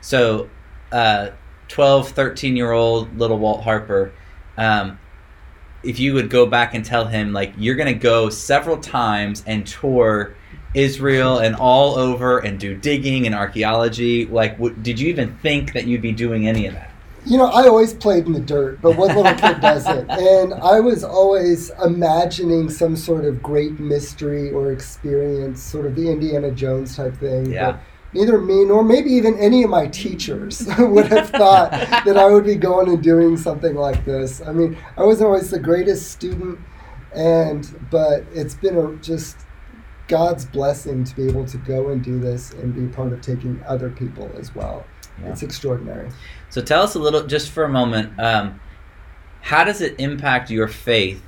So, 0.00 0.50
uh, 0.92 1.30
12, 1.68 2.10
13 2.10 2.56
year 2.56 2.72
old 2.72 3.16
little 3.16 3.38
Walt 3.38 3.62
Harper. 3.62 4.12
Um, 4.56 4.98
if 5.82 5.98
you 5.98 6.14
would 6.14 6.28
go 6.28 6.46
back 6.46 6.74
and 6.74 6.84
tell 6.84 7.06
him 7.06 7.32
like 7.32 7.52
you're 7.56 7.76
going 7.76 7.92
to 7.92 7.98
go 7.98 8.28
several 8.28 8.76
times 8.76 9.42
and 9.46 9.66
tour 9.66 10.34
Israel 10.74 11.38
and 11.38 11.56
all 11.56 11.96
over 11.96 12.38
and 12.38 12.60
do 12.60 12.76
digging 12.76 13.26
and 13.26 13.34
archaeology, 13.34 14.26
like 14.26 14.52
w- 14.52 14.74
did 14.82 15.00
you 15.00 15.08
even 15.08 15.36
think 15.38 15.72
that 15.72 15.86
you'd 15.86 16.02
be 16.02 16.12
doing 16.12 16.46
any 16.46 16.66
of 16.66 16.74
that? 16.74 16.90
You 17.26 17.36
know, 17.36 17.46
I 17.46 17.66
always 17.66 17.92
played 17.92 18.26
in 18.26 18.32
the 18.32 18.40
dirt, 18.40 18.80
but 18.80 18.96
what 18.96 19.14
little 19.14 19.34
kid 19.34 19.60
doesn't? 19.60 20.10
And 20.10 20.54
I 20.54 20.80
was 20.80 21.04
always 21.04 21.70
imagining 21.84 22.70
some 22.70 22.96
sort 22.96 23.24
of 23.24 23.42
great 23.42 23.78
mystery 23.78 24.50
or 24.52 24.72
experience, 24.72 25.62
sort 25.62 25.86
of 25.86 25.96
the 25.96 26.10
Indiana 26.10 26.50
Jones 26.50 26.96
type 26.96 27.16
thing. 27.16 27.52
Yeah. 27.52 27.72
But 27.72 27.80
neither 28.12 28.40
me 28.40 28.64
nor 28.64 28.82
maybe 28.82 29.10
even 29.10 29.38
any 29.38 29.62
of 29.62 29.70
my 29.70 29.86
teachers 29.86 30.66
would 30.78 31.06
have 31.06 31.30
thought 31.40 31.70
that 31.70 32.16
I 32.16 32.26
would 32.30 32.44
be 32.44 32.56
going 32.56 32.88
and 32.88 33.02
doing 33.02 33.36
something 33.36 33.74
like 33.74 34.04
this. 34.04 34.40
I 34.40 34.52
mean, 34.52 34.76
I 34.96 35.04
wasn't 35.04 35.28
always 35.28 35.50
the 35.50 35.60
greatest 35.60 36.10
student, 36.10 36.58
and 37.14 37.88
but 37.90 38.24
it's 38.32 38.54
been 38.54 38.76
a, 38.76 38.96
just 38.96 39.38
God's 40.08 40.44
blessing 40.44 41.04
to 41.04 41.16
be 41.16 41.28
able 41.28 41.46
to 41.46 41.56
go 41.58 41.90
and 41.90 42.02
do 42.02 42.18
this 42.18 42.50
and 42.52 42.74
be 42.74 42.94
part 42.94 43.12
of 43.12 43.20
taking 43.20 43.62
other 43.66 43.90
people 43.90 44.30
as 44.36 44.54
well. 44.54 44.84
Yeah. 45.22 45.30
It's 45.30 45.42
extraordinary. 45.42 46.10
So 46.48 46.60
tell 46.60 46.82
us 46.82 46.94
a 46.94 46.98
little, 46.98 47.26
just 47.26 47.50
for 47.50 47.64
a 47.64 47.68
moment, 47.68 48.18
um, 48.18 48.60
how 49.40 49.64
does 49.64 49.80
it 49.80 49.98
impact 49.98 50.50
your 50.50 50.68
faith 50.68 51.22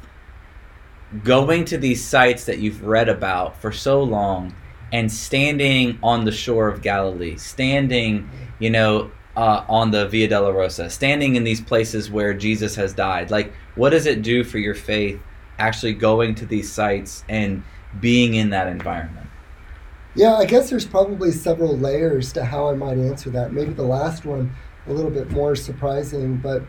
going 1.23 1.65
to 1.67 1.79
these 1.79 2.05
sites 2.05 2.45
that 2.47 2.59
you've 2.59 2.83
read 2.83 3.09
about 3.09 3.61
for 3.61 3.71
so 3.71 4.03
long? 4.03 4.55
And 4.93 5.11
standing 5.11 5.99
on 6.03 6.25
the 6.25 6.33
shore 6.33 6.69
of 6.69 6.83
Galilee, 6.83 7.37
standing, 7.37 8.29
you 8.59 8.71
know, 8.71 9.11
uh, 9.37 9.65
on 9.69 9.91
the 9.91 10.07
Via 10.09 10.29
Dolorosa, 10.29 10.91
standing 10.91 11.37
in 11.37 11.45
these 11.45 11.61
places 11.61 12.11
where 12.11 12.35
Jesus 12.35 12.75
has 12.77 12.93
died. 12.93 13.31
Like, 13.31 13.53
what 13.75 13.91
does 13.91 14.07
it 14.07 14.23
do 14.23 14.45
for 14.45 14.59
your 14.59 14.75
faith 14.75 15.19
actually 15.59 15.95
going 15.95 16.35
to 16.37 16.47
these 16.47 16.71
sites 16.71 17.25
and 17.29 17.63
being 18.01 18.35
in 18.35 18.51
that 18.51 18.69
environment? 18.69 19.29
Yeah, 20.15 20.35
I 20.35 20.45
guess 20.45 20.69
there's 20.69 20.85
probably 20.85 21.31
several 21.31 21.79
layers 21.79 22.33
to 22.35 22.45
how 22.45 22.69
I 22.69 22.75
might 22.75 22.99
answer 22.99 23.31
that. 23.31 23.53
Maybe 23.53 23.73
the 23.73 23.83
last 23.83 24.27
one 24.27 24.55
a 24.87 24.93
little 24.93 25.11
bit 25.11 25.31
more 25.31 25.57
surprising, 25.57 26.37
but 26.37 26.63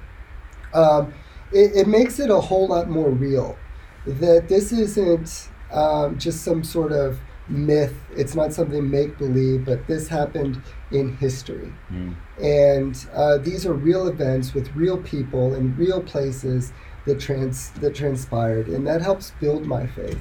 um, 0.73 1.13
it, 1.51 1.75
it, 1.75 1.87
makes 1.87 2.19
it 2.19 2.29
a 2.29 2.39
whole 2.39 2.67
lot 2.67 2.89
more 2.89 3.09
real. 3.09 3.57
That 4.05 4.47
this 4.47 4.71
isn't 4.71 5.49
um, 5.71 6.17
just 6.17 6.43
some 6.43 6.63
sort 6.63 6.93
of 6.93 7.19
myth. 7.47 7.95
It's 8.15 8.35
not 8.35 8.53
something 8.53 8.89
make 8.89 9.17
believe, 9.17 9.65
but 9.65 9.87
this 9.87 10.07
happened 10.07 10.61
in 10.91 11.17
history. 11.17 11.73
Mm. 11.91 12.15
And 12.41 13.05
uh, 13.13 13.37
these 13.37 13.65
are 13.65 13.73
real 13.73 14.07
events 14.07 14.53
with 14.53 14.75
real 14.75 14.97
people 14.97 15.53
in 15.53 15.75
real 15.75 16.01
places 16.01 16.71
that 17.05 17.19
trans 17.19 17.71
that 17.71 17.95
transpired, 17.95 18.67
and 18.67 18.87
that 18.87 19.01
helps 19.01 19.31
build 19.41 19.65
my 19.65 19.85
faith. 19.87 20.19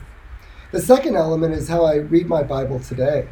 The 0.73 0.81
second 0.81 1.17
element 1.17 1.55
is 1.55 1.69
how 1.69 1.85
I 1.85 1.97
read 1.97 2.27
my 2.27 2.43
Bible 2.43 2.81
today. 2.81 3.29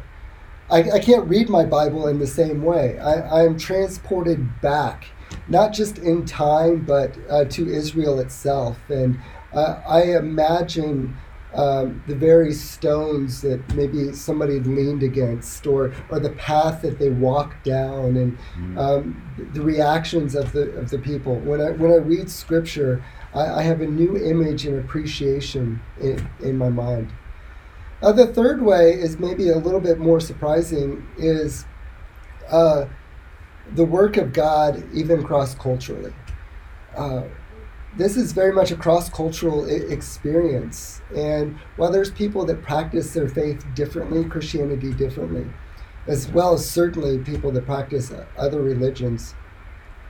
I, 0.69 0.91
I 0.91 0.99
can't 0.99 1.27
read 1.27 1.49
my 1.49 1.65
Bible 1.65 2.07
in 2.07 2.19
the 2.19 2.27
same 2.27 2.63
way. 2.63 2.97
I, 2.99 3.41
I 3.41 3.43
am 3.43 3.57
transported 3.57 4.61
back, 4.61 5.07
not 5.49 5.73
just 5.73 5.97
in 5.97 6.25
time, 6.25 6.85
but 6.85 7.17
uh, 7.29 7.43
to 7.45 7.67
Israel 7.67 8.19
itself. 8.19 8.77
And 8.89 9.19
uh, 9.53 9.81
I 9.85 10.03
imagine 10.15 11.17
um, 11.53 12.01
the 12.07 12.15
very 12.15 12.53
stones 12.53 13.41
that 13.41 13.61
maybe 13.75 14.13
somebody 14.13 14.59
leaned 14.59 15.03
against, 15.03 15.67
or 15.67 15.93
or 16.09 16.19
the 16.19 16.29
path 16.31 16.81
that 16.83 16.97
they 16.97 17.09
walked 17.09 17.65
down, 17.65 18.15
and 18.15 18.37
mm. 18.57 18.77
um, 18.77 19.49
the 19.53 19.61
reactions 19.61 20.33
of 20.35 20.53
the 20.53 20.71
of 20.77 20.89
the 20.89 20.97
people. 20.97 21.35
When 21.35 21.59
I 21.59 21.71
when 21.71 21.91
I 21.91 21.95
read 21.95 22.29
Scripture, 22.29 23.03
I, 23.33 23.45
I 23.47 23.61
have 23.63 23.81
a 23.81 23.87
new 23.87 24.17
image 24.17 24.65
and 24.65 24.79
appreciation 24.79 25.81
in, 25.99 26.29
in 26.41 26.57
my 26.57 26.69
mind. 26.69 27.11
Uh, 28.01 28.11
the 28.11 28.27
third 28.27 28.61
way 28.61 28.91
is 28.93 29.19
maybe 29.19 29.49
a 29.49 29.57
little 29.57 29.81
bit 29.81 29.99
more 29.99 30.21
surprising. 30.21 31.05
Is 31.17 31.65
uh, 32.49 32.85
the 33.73 33.85
work 33.85 34.15
of 34.17 34.31
God 34.33 34.83
even 34.93 35.23
cross 35.23 35.53
culturally. 35.55 36.13
Uh, 36.95 37.23
this 37.97 38.15
is 38.15 38.31
very 38.31 38.53
much 38.53 38.71
a 38.71 38.75
cross 38.75 39.09
cultural 39.09 39.65
I- 39.65 39.91
experience. 39.91 41.01
And 41.15 41.57
while 41.75 41.91
there's 41.91 42.11
people 42.11 42.45
that 42.45 42.61
practice 42.61 43.13
their 43.13 43.27
faith 43.27 43.65
differently, 43.75 44.23
Christianity 44.25 44.93
differently, 44.93 45.45
as 46.07 46.27
well 46.29 46.53
as 46.53 46.67
certainly 46.69 47.19
people 47.19 47.51
that 47.51 47.65
practice 47.65 48.11
other 48.37 48.61
religions, 48.61 49.35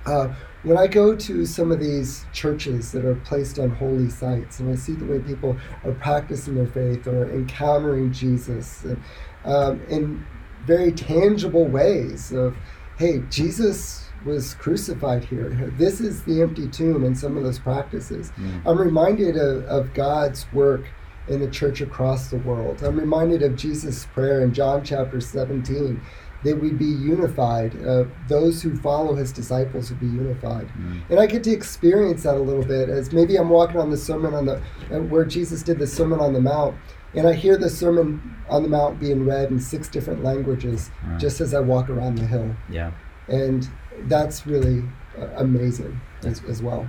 uh, 0.06 0.34
when 0.64 0.78
I 0.78 0.88
go 0.88 1.16
to 1.16 1.46
some 1.46 1.72
of 1.72 1.80
these 1.80 2.26
churches 2.34 2.92
that 2.92 3.04
are 3.04 3.16
placed 3.16 3.58
on 3.58 3.72
holy 3.72 4.10
sites 4.10 4.60
and 4.60 4.70
I 4.70 4.76
see 4.76 4.94
the 4.94 5.06
way 5.06 5.20
people 5.20 5.58
are 5.84 5.92
practicing 5.94 6.56
their 6.56 6.68
faith 6.68 7.08
or 7.08 7.30
encountering 7.32 8.12
Jesus 8.12 8.84
and, 8.84 9.02
um, 9.44 9.82
in 9.90 10.26
very 10.66 10.92
tangible 10.92 11.66
ways 11.66 12.32
of, 12.32 12.56
hey, 12.98 13.24
Jesus 13.32 14.11
was 14.26 14.54
crucified 14.56 15.24
here. 15.24 15.50
This 15.78 16.00
is 16.00 16.24
the 16.24 16.42
empty 16.42 16.68
tomb 16.68 17.04
and 17.04 17.18
some 17.18 17.38
of 17.38 17.44
those 17.44 17.60
practices. 17.60 18.32
Mm. 18.38 18.62
I'm 18.66 18.78
reminded 18.80 19.36
of, 19.38 19.64
of 19.66 19.94
God's 19.94 20.46
work 20.54 20.86
in 21.28 21.40
the 21.40 21.50
church 21.50 21.82
across 21.82 22.30
the 22.30 22.38
world. 22.38 22.84
I'm 22.84 23.00
reminded 23.00 23.42
of 23.44 23.56
Jesus' 23.56 24.06
prayer 24.14 24.42
in 24.42 24.54
John 24.54 24.84
chapter 24.84 25.20
17 25.22 26.02
that 26.44 26.56
we'd 26.60 26.80
be 26.80 26.86
unified. 26.86 27.76
Uh, 27.86 28.06
those 28.28 28.62
who 28.64 28.76
follow 28.78 29.14
his 29.16 29.32
disciples 29.32 29.90
would 29.92 30.00
be 30.00 30.08
unified. 30.08 30.68
Mm. 30.70 31.02
And 31.12 31.20
I 31.20 31.28
get 31.28 31.44
to 31.44 31.52
experience 31.52 32.24
that 32.24 32.36
a 32.36 32.40
little 32.40 32.64
bit 32.66 32.90
as 32.90 33.12
maybe 33.14 33.36
I'm 33.38 33.50
walking 33.50 33.80
on 33.80 33.92
the 33.92 33.98
sermon 33.98 34.34
on 34.34 34.46
the, 34.48 34.62
uh, 34.92 35.00
where 35.02 35.26
Jesus 35.26 35.62
did 35.62 35.78
the 35.78 35.86
Sermon 35.88 36.20
on 36.20 36.34
the 36.34 36.42
Mount. 36.42 36.76
and 37.14 37.28
I 37.28 37.34
hear 37.34 37.58
the 37.58 37.70
Sermon 37.70 38.36
on 38.50 38.64
the 38.64 38.70
Mount 38.70 38.98
being 39.00 39.26
read 39.26 39.52
in 39.52 39.60
six 39.60 39.90
different 39.90 40.24
languages 40.24 40.90
Right. 41.06 41.20
just 41.20 41.42
as 41.42 41.54
I 41.54 41.60
walk 41.60 41.90
around 41.90 42.18
the 42.18 42.26
hill, 42.26 42.56
Yeah. 42.70 42.92
and 43.28 43.70
that's 44.04 44.46
really 44.46 44.84
uh, 45.18 45.28
amazing 45.38 46.00
as, 46.24 46.44
as 46.46 46.62
well. 46.62 46.88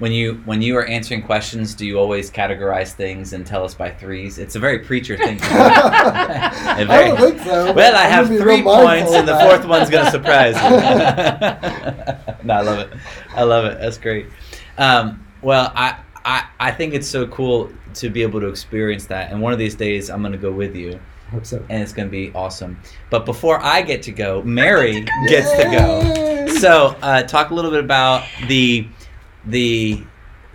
When 0.00 0.10
you 0.10 0.42
when 0.44 0.60
you 0.60 0.76
are 0.76 0.84
answering 0.86 1.22
questions, 1.22 1.72
do 1.72 1.86
you 1.86 2.00
always 2.00 2.28
categorize 2.28 2.92
things 2.92 3.32
and 3.32 3.46
tell 3.46 3.64
us 3.64 3.74
by 3.74 3.90
threes? 3.90 4.38
It's 4.38 4.56
a 4.56 4.58
very 4.58 4.80
preacher 4.80 5.16
thing. 5.16 5.36
Do. 5.38 5.44
I 5.48 6.84
don't 6.86 7.16
think 7.16 7.40
so. 7.40 7.72
Well, 7.72 7.94
I 7.94 8.02
have 8.02 8.26
three 8.26 8.62
points, 8.62 9.12
and 9.12 9.28
the 9.28 9.38
fourth 9.38 9.64
one's 9.64 9.90
going 9.90 10.04
to 10.04 10.10
surprise 10.10 10.56
you. 10.56 10.70
no, 12.44 12.54
I 12.54 12.60
love 12.62 12.78
it. 12.80 12.98
I 13.36 13.42
love 13.44 13.66
it. 13.66 13.78
That's 13.78 13.98
great. 13.98 14.26
Um, 14.78 15.24
well, 15.42 15.72
I, 15.76 16.00
I 16.24 16.48
I 16.58 16.70
think 16.72 16.94
it's 16.94 17.06
so 17.06 17.28
cool 17.28 17.70
to 17.94 18.10
be 18.10 18.22
able 18.22 18.40
to 18.40 18.48
experience 18.48 19.06
that. 19.06 19.30
And 19.30 19.40
one 19.40 19.52
of 19.52 19.60
these 19.60 19.76
days, 19.76 20.10
I'm 20.10 20.22
going 20.22 20.32
to 20.32 20.38
go 20.38 20.50
with 20.50 20.74
you, 20.74 20.98
Hope 21.34 21.46
so. 21.46 21.64
and 21.68 21.82
it's 21.82 21.92
going 21.92 22.08
to 22.08 22.12
be 22.12 22.32
awesome. 22.34 22.78
But 23.10 23.26
before 23.26 23.60
I 23.60 23.82
get 23.82 24.02
to 24.04 24.12
go, 24.12 24.42
Mary 24.42 25.02
gets 25.28 25.50
to 25.52 25.64
go. 25.64 26.48
So, 26.54 26.96
uh, 27.02 27.22
talk 27.24 27.50
a 27.50 27.54
little 27.54 27.70
bit 27.70 27.80
about 27.80 28.24
the 28.48 28.86
the 29.44 30.02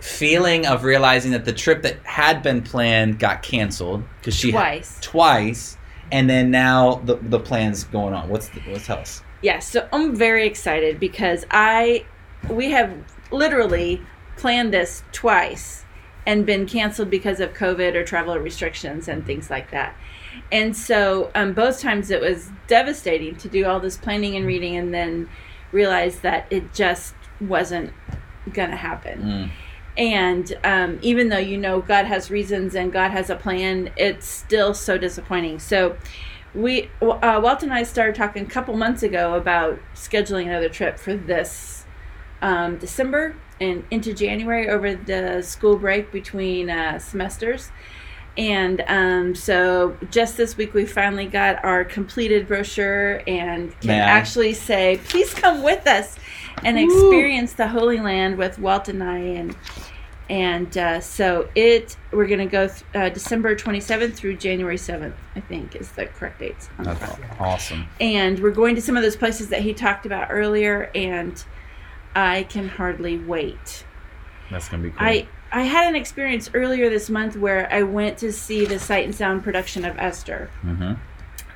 feeling 0.00 0.66
of 0.66 0.82
realizing 0.82 1.32
that 1.32 1.44
the 1.44 1.52
trip 1.52 1.82
that 1.82 2.02
had 2.04 2.42
been 2.42 2.62
planned 2.62 3.18
got 3.18 3.42
canceled 3.42 4.02
because 4.18 4.34
she 4.34 4.50
Twice. 4.50 4.98
twice, 5.00 5.76
and 6.10 6.28
then 6.28 6.50
now 6.50 6.96
the 7.04 7.16
the 7.16 7.38
plan's 7.38 7.84
going 7.84 8.14
on. 8.14 8.28
What's 8.28 8.48
the, 8.48 8.60
what's 8.60 8.88
else? 8.88 9.20
us? 9.20 9.22
Yes, 9.42 9.68
so 9.68 9.88
I'm 9.92 10.14
very 10.14 10.46
excited 10.46 10.98
because 10.98 11.46
I 11.50 12.04
we 12.48 12.70
have 12.70 12.92
literally 13.30 14.00
planned 14.36 14.72
this 14.72 15.02
twice 15.12 15.84
and 16.26 16.46
been 16.46 16.66
canceled 16.66 17.10
because 17.10 17.40
of 17.40 17.52
COVID 17.54 17.94
or 17.94 18.04
travel 18.04 18.36
restrictions 18.38 19.08
and 19.08 19.24
things 19.24 19.50
like 19.50 19.70
that. 19.70 19.96
And 20.52 20.76
so 20.76 21.30
um, 21.34 21.52
both 21.52 21.80
times 21.80 22.10
it 22.10 22.20
was 22.20 22.50
devastating 22.66 23.36
to 23.36 23.48
do 23.48 23.66
all 23.66 23.80
this 23.80 23.96
planning 23.96 24.36
and 24.36 24.46
reading 24.46 24.76
and 24.76 24.92
then 24.92 25.28
realize 25.72 26.20
that 26.20 26.46
it 26.50 26.74
just 26.74 27.14
wasn't 27.40 27.92
going 28.52 28.70
to 28.70 28.76
happen. 28.76 29.22
Mm, 29.22 29.50
And 29.96 30.58
um, 30.64 30.98
even 31.02 31.28
though 31.28 31.38
you 31.38 31.56
know 31.56 31.80
God 31.80 32.06
has 32.06 32.30
reasons 32.30 32.74
and 32.74 32.92
God 32.92 33.10
has 33.10 33.30
a 33.30 33.36
plan, 33.36 33.90
it's 33.96 34.26
still 34.26 34.74
so 34.74 34.98
disappointing. 34.98 35.58
So, 35.58 35.96
we 36.52 36.90
uh, 37.00 37.40
Walt 37.40 37.62
and 37.62 37.72
I 37.72 37.84
started 37.84 38.16
talking 38.16 38.44
a 38.44 38.48
couple 38.48 38.76
months 38.76 39.04
ago 39.04 39.34
about 39.34 39.78
scheduling 39.94 40.46
another 40.46 40.68
trip 40.68 40.98
for 40.98 41.14
this 41.14 41.84
um, 42.42 42.76
December 42.78 43.36
and 43.60 43.84
into 43.90 44.12
January 44.12 44.68
over 44.68 44.94
the 44.94 45.42
school 45.42 45.76
break 45.76 46.10
between 46.10 46.68
uh, 46.68 46.98
semesters. 46.98 47.70
And 48.38 48.82
um, 48.86 49.34
so, 49.34 49.96
just 50.10 50.36
this 50.36 50.56
week, 50.56 50.72
we 50.72 50.86
finally 50.86 51.26
got 51.26 51.62
our 51.64 51.84
completed 51.84 52.46
brochure 52.46 53.22
and 53.26 53.78
can 53.80 53.88
May 53.88 54.00
I? 54.00 54.04
actually 54.08 54.54
say, 54.54 55.00
"Please 55.08 55.34
come 55.34 55.62
with 55.62 55.86
us 55.86 56.16
and 56.64 56.78
experience 56.78 57.54
the 57.54 57.68
Holy 57.68 57.98
Land 58.00 58.38
with 58.38 58.58
Walt 58.58 58.88
and 58.88 59.02
I." 59.02 59.18
And 59.18 59.56
and 60.30 60.78
uh, 60.78 61.00
so 61.00 61.48
it 61.56 61.96
we're 62.12 62.28
gonna 62.28 62.46
go 62.46 62.68
th- 62.68 62.84
uh, 62.94 63.08
December 63.08 63.56
27th 63.56 64.14
through 64.14 64.36
January 64.36 64.76
7th, 64.76 65.12
I 65.34 65.40
think 65.40 65.74
is 65.74 65.90
the 65.92 66.06
correct 66.06 66.38
dates. 66.38 66.68
that's 66.78 67.18
awesome. 67.40 67.88
And 68.00 68.38
we're 68.38 68.52
going 68.52 68.76
to 68.76 68.80
some 68.80 68.96
of 68.96 69.02
those 69.02 69.16
places 69.16 69.48
that 69.48 69.62
he 69.62 69.74
talked 69.74 70.06
about 70.06 70.28
earlier, 70.30 70.88
and 70.94 71.44
I 72.14 72.44
can 72.44 72.68
hardly 72.68 73.18
wait. 73.18 73.84
That's 74.52 74.68
gonna 74.68 74.84
be 74.84 74.90
cool. 74.90 74.98
I 75.00 75.26
I 75.52 75.62
had 75.62 75.88
an 75.88 75.96
experience 75.96 76.50
earlier 76.54 76.88
this 76.88 77.10
month 77.10 77.36
where 77.36 77.72
I 77.72 77.82
went 77.82 78.18
to 78.18 78.32
see 78.32 78.64
the 78.64 78.78
Sight 78.78 79.04
and 79.04 79.14
Sound 79.14 79.42
production 79.42 79.84
of 79.84 79.98
Esther, 79.98 80.50
hmm 80.62 80.94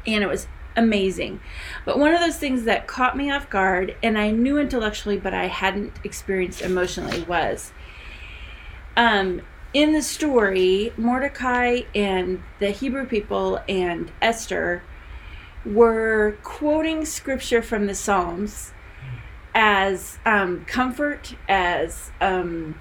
and 0.07 0.23
it 0.23 0.29
was 0.29 0.47
amazing. 0.77 1.41
But 1.87 1.99
one 1.99 2.13
of 2.13 2.21
those 2.21 2.37
things 2.37 2.65
that 2.65 2.87
caught 2.87 3.17
me 3.17 3.31
off 3.31 3.49
guard, 3.49 3.97
and 4.03 4.19
I 4.19 4.31
knew 4.31 4.59
intellectually, 4.59 5.17
but 5.17 5.33
I 5.33 5.47
hadn't 5.47 5.95
experienced 6.05 6.61
emotionally, 6.61 7.23
was 7.23 7.73
um, 8.97 9.41
in 9.73 9.93
the 9.93 10.03
story, 10.03 10.93
Mordecai 10.97 11.83
and 11.95 12.43
the 12.59 12.71
Hebrew 12.71 13.07
people 13.07 13.61
and 13.69 14.13
Esther 14.21 14.83
were 15.65 16.37
quoting 16.43 17.05
scripture 17.05 17.63
from 17.63 17.87
the 17.87 17.95
Psalms 17.95 18.73
as 19.55 20.19
um, 20.27 20.65
comfort, 20.65 21.35
as 21.49 22.11
um, 22.21 22.77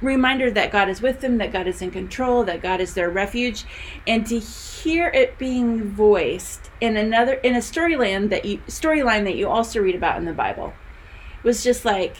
reminder 0.00 0.50
that 0.50 0.72
God 0.72 0.88
is 0.88 1.00
with 1.00 1.20
them, 1.20 1.38
that 1.38 1.52
God 1.52 1.66
is 1.66 1.82
in 1.82 1.90
control, 1.90 2.44
that 2.44 2.62
God 2.62 2.80
is 2.80 2.94
their 2.94 3.10
refuge, 3.10 3.64
and 4.06 4.26
to 4.26 4.38
hear 4.38 5.08
it 5.08 5.38
being 5.38 5.84
voiced 5.90 6.70
in 6.80 6.96
another 6.96 7.34
in 7.34 7.54
a 7.54 7.58
storyline 7.60 8.28
that 8.30 8.44
you 8.44 8.58
storyline 8.68 9.24
that 9.24 9.36
you 9.36 9.48
also 9.48 9.80
read 9.80 9.94
about 9.94 10.18
in 10.18 10.24
the 10.24 10.32
Bible 10.32 10.72
was 11.42 11.62
just 11.62 11.84
like 11.84 12.16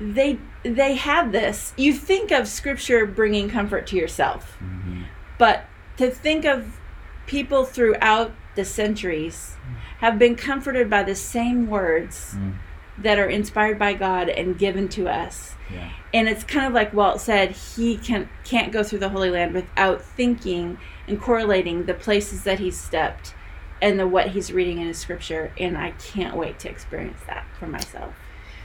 they 0.00 0.38
they 0.62 0.94
had 0.94 1.32
this. 1.32 1.72
You 1.76 1.92
think 1.92 2.30
of 2.30 2.48
scripture 2.48 3.06
bringing 3.06 3.48
comfort 3.48 3.86
to 3.88 3.96
yourself, 3.96 4.56
hmm 4.58 5.02
but 5.38 5.64
to 5.96 6.08
think 6.08 6.44
of 6.44 6.78
people 7.26 7.64
throughout 7.64 8.32
the 8.54 8.64
centuries 8.64 9.56
have 9.98 10.18
been 10.18 10.36
comforted 10.36 10.88
by 10.88 11.02
the 11.02 11.14
same 11.14 11.68
words 11.68 12.34
Mm. 12.36 12.54
That 12.98 13.18
are 13.18 13.28
inspired 13.28 13.78
by 13.78 13.94
God 13.94 14.28
and 14.28 14.58
given 14.58 14.88
to 14.90 15.08
us. 15.08 15.54
Yeah. 15.72 15.90
And 16.12 16.28
it's 16.28 16.44
kind 16.44 16.66
of 16.66 16.72
like 16.72 16.92
Walt 16.92 17.20
said, 17.20 17.52
he 17.52 17.96
can 17.96 18.28
can't 18.44 18.72
go 18.72 18.82
through 18.82 18.98
the 18.98 19.08
Holy 19.08 19.30
Land 19.30 19.54
without 19.54 20.02
thinking 20.02 20.78
and 21.08 21.20
correlating 21.20 21.86
the 21.86 21.94
places 21.94 22.44
that 22.44 22.58
he's 22.58 22.78
stepped 22.78 23.34
and 23.80 23.98
the 23.98 24.06
what 24.06 24.28
he's 24.28 24.52
reading 24.52 24.78
in 24.78 24.86
his 24.86 24.98
scripture. 24.98 25.52
And 25.58 25.76
I 25.76 25.92
can't 25.92 26.36
wait 26.36 26.58
to 26.60 26.68
experience 26.68 27.18
that 27.26 27.46
for 27.58 27.66
myself. 27.66 28.14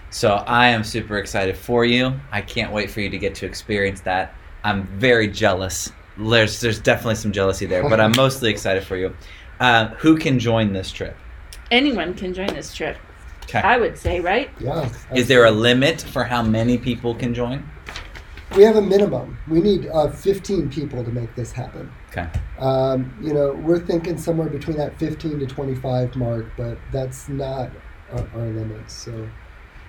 So 0.09 0.33
I 0.33 0.67
am 0.69 0.83
super 0.83 1.17
excited 1.17 1.57
for 1.57 1.85
you. 1.85 2.13
I 2.31 2.41
can't 2.41 2.71
wait 2.71 2.89
for 2.91 3.01
you 3.01 3.09
to 3.09 3.17
get 3.17 3.35
to 3.35 3.45
experience 3.45 4.01
that. 4.01 4.33
I'm 4.63 4.83
very 4.87 5.27
jealous. 5.27 5.91
There's 6.17 6.59
there's 6.61 6.79
definitely 6.79 7.15
some 7.15 7.31
jealousy 7.31 7.65
there, 7.65 7.87
but 7.87 7.99
I'm 7.99 8.11
mostly 8.17 8.49
excited 8.49 8.83
for 8.83 8.97
you. 8.97 9.15
Uh, 9.59 9.87
who 9.89 10.17
can 10.17 10.39
join 10.39 10.73
this 10.73 10.91
trip? 10.91 11.15
Anyone 11.71 12.13
can 12.13 12.33
join 12.33 12.47
this 12.47 12.73
trip, 12.73 12.97
Okay. 13.49 13.59
I 13.59 13.77
would 13.77 13.97
say, 13.97 14.19
right? 14.19 14.49
Yeah. 14.59 14.89
Is 15.15 15.29
there 15.29 15.45
a 15.45 15.51
limit 15.51 16.01
for 16.01 16.25
how 16.25 16.43
many 16.43 16.77
people 16.77 17.15
can 17.15 17.33
join? 17.33 17.69
We 18.55 18.63
have 18.63 18.75
a 18.75 18.81
minimum. 18.81 19.37
We 19.47 19.61
need 19.61 19.87
uh, 19.87 20.09
15 20.09 20.69
people 20.69 21.03
to 21.03 21.11
make 21.11 21.33
this 21.35 21.53
happen. 21.53 21.91
Okay. 22.09 22.27
Um, 22.59 23.17
you 23.21 23.33
know, 23.33 23.53
we're 23.53 23.79
thinking 23.79 24.17
somewhere 24.17 24.49
between 24.49 24.77
that 24.77 24.97
15 24.99 25.39
to 25.39 25.45
25 25.45 26.15
mark, 26.15 26.45
but 26.57 26.77
that's 26.91 27.29
not 27.29 27.69
our, 28.11 28.27
our 28.35 28.47
limit. 28.47 28.89
So, 28.89 29.29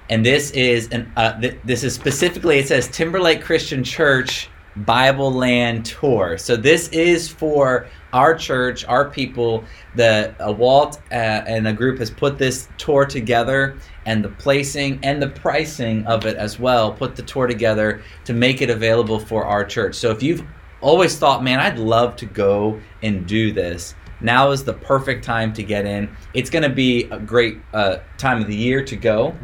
And 0.08 0.24
this 0.24 0.50
is 0.52 0.88
an 0.88 1.10
uh, 1.16 1.40
th- 1.40 1.58
this 1.64 1.82
is 1.82 1.94
specifically 1.94 2.58
it 2.58 2.68
says 2.68 2.88
Timberlake 2.88 3.42
Christian 3.42 3.82
Church 3.82 4.50
Bible 4.84 5.32
Land 5.32 5.86
Tour. 5.86 6.38
So 6.38 6.56
this 6.56 6.88
is 6.88 7.28
for 7.28 7.86
our 8.12 8.34
church, 8.34 8.84
our 8.84 9.10
people. 9.10 9.64
The 9.94 10.34
uh, 10.40 10.52
Walt 10.52 11.00
uh, 11.10 11.14
and 11.14 11.66
a 11.66 11.72
group 11.72 11.98
has 11.98 12.10
put 12.10 12.38
this 12.38 12.68
tour 12.78 13.04
together, 13.04 13.78
and 14.06 14.24
the 14.24 14.28
placing 14.28 15.00
and 15.02 15.20
the 15.20 15.28
pricing 15.28 16.06
of 16.06 16.26
it 16.26 16.36
as 16.36 16.58
well. 16.58 16.92
Put 16.92 17.16
the 17.16 17.22
tour 17.22 17.46
together 17.46 18.02
to 18.24 18.32
make 18.32 18.62
it 18.62 18.70
available 18.70 19.18
for 19.18 19.44
our 19.44 19.64
church. 19.64 19.94
So 19.94 20.10
if 20.10 20.22
you've 20.22 20.44
always 20.80 21.18
thought, 21.18 21.42
man, 21.42 21.60
I'd 21.60 21.78
love 21.78 22.16
to 22.16 22.26
go 22.26 22.80
and 23.02 23.26
do 23.26 23.52
this. 23.52 23.94
Now 24.20 24.50
is 24.50 24.64
the 24.64 24.72
perfect 24.72 25.24
time 25.24 25.52
to 25.52 25.62
get 25.62 25.86
in. 25.86 26.08
It's 26.34 26.50
going 26.50 26.64
to 26.64 26.74
be 26.74 27.04
a 27.04 27.20
great 27.20 27.58
uh, 27.72 27.98
time 28.16 28.40
of 28.40 28.48
the 28.48 28.56
year 28.56 28.84
to 28.84 28.96
go. 28.96 29.36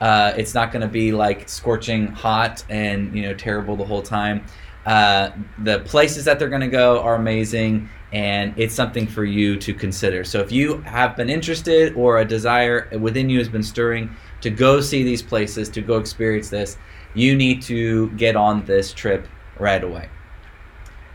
Uh, 0.00 0.32
it's 0.36 0.54
not 0.54 0.70
going 0.70 0.82
to 0.82 0.88
be 0.88 1.10
like 1.10 1.48
scorching 1.48 2.06
hot 2.06 2.64
and 2.68 3.14
you 3.16 3.22
know 3.22 3.34
terrible 3.34 3.76
the 3.76 3.84
whole 3.84 4.02
time. 4.02 4.44
Uh, 4.86 5.30
the 5.58 5.80
places 5.80 6.24
that 6.24 6.38
they're 6.38 6.48
going 6.48 6.60
to 6.60 6.68
go 6.68 7.00
are 7.00 7.14
amazing, 7.14 7.88
and 8.12 8.52
it's 8.56 8.74
something 8.74 9.06
for 9.06 9.24
you 9.24 9.56
to 9.56 9.72
consider. 9.72 10.24
So 10.24 10.40
if 10.40 10.50
you 10.50 10.78
have 10.82 11.16
been 11.16 11.30
interested 11.30 11.94
or 11.94 12.18
a 12.18 12.24
desire 12.24 12.88
within 12.98 13.30
you 13.30 13.38
has 13.38 13.48
been 13.48 13.62
stirring 13.62 14.14
to 14.40 14.50
go 14.50 14.80
see 14.80 15.02
these 15.02 15.22
places, 15.22 15.68
to 15.70 15.80
go 15.80 15.98
experience 15.98 16.48
this, 16.48 16.76
you 17.14 17.36
need 17.36 17.62
to 17.62 18.10
get 18.10 18.36
on 18.36 18.64
this 18.64 18.92
trip 18.92 19.28
right 19.58 19.82
away. 19.82 20.08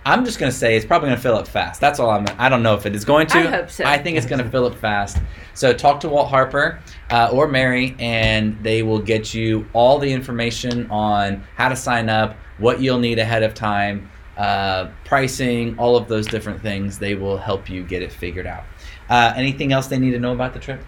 I'm 0.06 0.24
just 0.24 0.40
going 0.40 0.50
to 0.50 0.58
say 0.58 0.78
it's 0.78 0.86
probably 0.86 1.10
going 1.10 1.18
to 1.18 1.22
fill 1.22 1.36
up 1.36 1.50
fast. 1.50 1.82
That's 1.82 2.00
all 2.00 2.10
I'm. 2.10 2.26
I 2.38 2.48
don't 2.48 2.64
know 2.64 2.76
if 2.76 2.86
it 2.86 2.96
is 2.96 3.04
going 3.04 3.28
to. 3.28 3.40
I 3.40 3.42
hope 3.48 3.70
so. 3.70 3.84
I 3.84 3.98
think 3.98 4.18
it's 4.18 4.26
going 4.26 4.42
to 4.42 4.50
fill 4.50 4.66
up 4.66 4.76
fast. 4.76 5.18
So 5.54 5.74
talk 5.74 6.00
to 6.00 6.08
Walt 6.08 6.30
Harper 6.30 6.80
uh, 7.10 7.30
or 7.34 7.46
Mary, 7.50 7.94
and 8.00 8.58
they 8.64 8.84
will 8.84 9.00
get 9.00 9.34
you 9.34 9.68
all 9.74 10.00
the 10.00 10.10
information 10.10 10.90
on 10.90 11.44
how 11.58 11.68
to 11.68 11.76
sign 11.76 12.08
up, 12.08 12.38
what 12.58 12.82
you'll 12.82 13.00
need 13.00 13.20
ahead 13.20 13.44
of 13.44 13.54
time, 13.54 14.10
uh, 14.38 14.90
pricing, 15.06 15.78
all 15.80 15.96
of 15.96 16.08
those 16.08 16.28
different 16.28 16.62
things. 16.62 17.00
They 17.00 17.16
will 17.16 17.38
help 17.38 17.70
you 17.70 17.84
get 17.84 18.02
it 18.02 18.12
figured 18.12 18.48
out. 18.48 18.66
Uh, 19.10 19.34
anything 19.36 19.72
else 19.74 19.88
they 19.88 20.00
need 20.00 20.12
to 20.12 20.20
know 20.20 20.34
about 20.34 20.54
the 20.54 20.60
trip? 20.60 20.84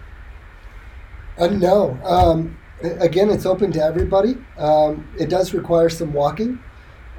Uh, 1.38 1.48
no. 1.48 1.98
Um, 2.04 2.58
again, 2.82 3.30
it's 3.30 3.46
open 3.46 3.72
to 3.72 3.82
everybody. 3.82 4.36
Um, 4.58 5.08
it 5.18 5.28
does 5.30 5.54
require 5.54 5.88
some 5.88 6.12
walking. 6.12 6.60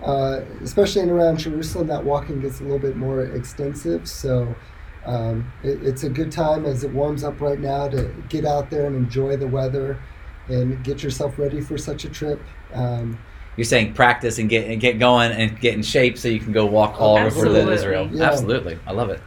uh, 0.03 0.41
especially 0.61 1.03
in 1.03 1.09
around 1.09 1.37
Jerusalem, 1.37 1.87
that 1.87 2.03
walking 2.03 2.41
gets 2.41 2.59
a 2.59 2.63
little 2.63 2.79
bit 2.79 2.95
more 2.95 3.23
extensive. 3.23 4.07
So 4.07 4.55
um, 5.05 5.51
it, 5.63 5.83
it's 5.83 6.03
a 6.03 6.09
good 6.09 6.31
time 6.31 6.65
as 6.65 6.83
it 6.83 6.91
warms 6.91 7.23
up 7.23 7.39
right 7.39 7.59
now 7.59 7.87
to 7.89 8.11
get 8.29 8.45
out 8.45 8.69
there 8.69 8.85
and 8.87 8.95
enjoy 8.95 9.37
the 9.37 9.47
weather 9.47 9.99
and 10.47 10.83
get 10.83 11.03
yourself 11.03 11.37
ready 11.37 11.61
for 11.61 11.77
such 11.77 12.03
a 12.03 12.09
trip. 12.09 12.41
Um, 12.73 13.19
You're 13.57 13.65
saying 13.65 13.93
practice 13.93 14.39
and 14.39 14.49
get 14.49 14.69
and 14.69 14.79
get 14.79 14.97
going 14.99 15.31
and 15.31 15.59
get 15.59 15.73
in 15.75 15.83
shape 15.83 16.17
so 16.17 16.27
you 16.29 16.39
can 16.39 16.51
go 16.53 16.65
walk 16.65 16.99
all 17.01 17.17
over 17.17 17.25
Absolutely. 17.27 17.73
Israel. 17.73 18.09
Yeah. 18.11 18.23
Absolutely, 18.31 18.79
I 18.87 18.91
love 18.91 19.09
it. 19.09 19.21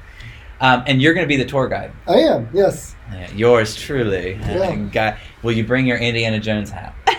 Um, 0.61 0.83
and 0.87 1.03
you're 1.03 1.13
going 1.15 1.25
to 1.27 1.29
be 1.29 1.37
the 1.37 1.45
tour 1.49 1.69
guide. 1.69 1.93
I 2.07 2.15
am, 2.21 2.49
yes. 2.55 2.95
Yeah, 3.13 3.31
yours 3.33 3.77
truly. 3.77 4.35
Yeah. 4.41 4.75
Guy, 4.77 5.19
will 5.43 5.53
you 5.53 5.65
bring 5.65 5.85
your 5.87 5.99
Indiana 5.99 6.41
Jones 6.41 6.71
hat? 6.71 6.95
He's 7.07 7.17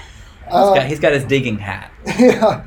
Uh, 0.53 0.73
got, 0.75 0.85
he's 0.87 0.99
got 0.99 1.13
his 1.13 1.23
digging 1.25 1.57
hat. 1.59 1.91
yeah. 2.19 2.65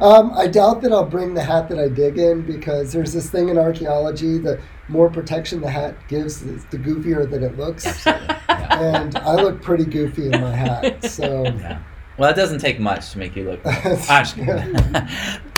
Um, 0.00 0.32
I 0.34 0.46
doubt 0.46 0.80
that 0.82 0.92
I'll 0.92 1.04
bring 1.06 1.34
the 1.34 1.42
hat 1.42 1.68
that 1.68 1.78
I 1.78 1.88
dig 1.88 2.18
in 2.18 2.42
because 2.42 2.92
there's 2.92 3.12
this 3.12 3.30
thing 3.30 3.48
in 3.48 3.58
archaeology 3.58 4.38
the 4.38 4.60
more 4.88 5.08
protection 5.10 5.60
the 5.60 5.70
hat 5.70 5.96
gives, 6.08 6.40
the 6.40 6.78
goofier 6.78 7.28
that 7.30 7.42
it 7.42 7.56
looks. 7.56 8.06
Yeah. 8.48 8.80
and 8.80 9.16
I 9.18 9.34
look 9.36 9.60
pretty 9.62 9.84
goofy 9.84 10.26
in 10.30 10.40
my 10.40 10.54
hat. 10.54 11.04
So 11.04 11.44
yeah. 11.44 11.78
Well, 12.18 12.30
it 12.30 12.34
doesn't 12.36 12.60
take 12.60 12.80
much 12.80 13.10
to 13.12 13.18
make 13.18 13.36
you 13.36 13.44
look. 13.44 13.62
Just 13.84 14.36
kidding. 14.36 14.74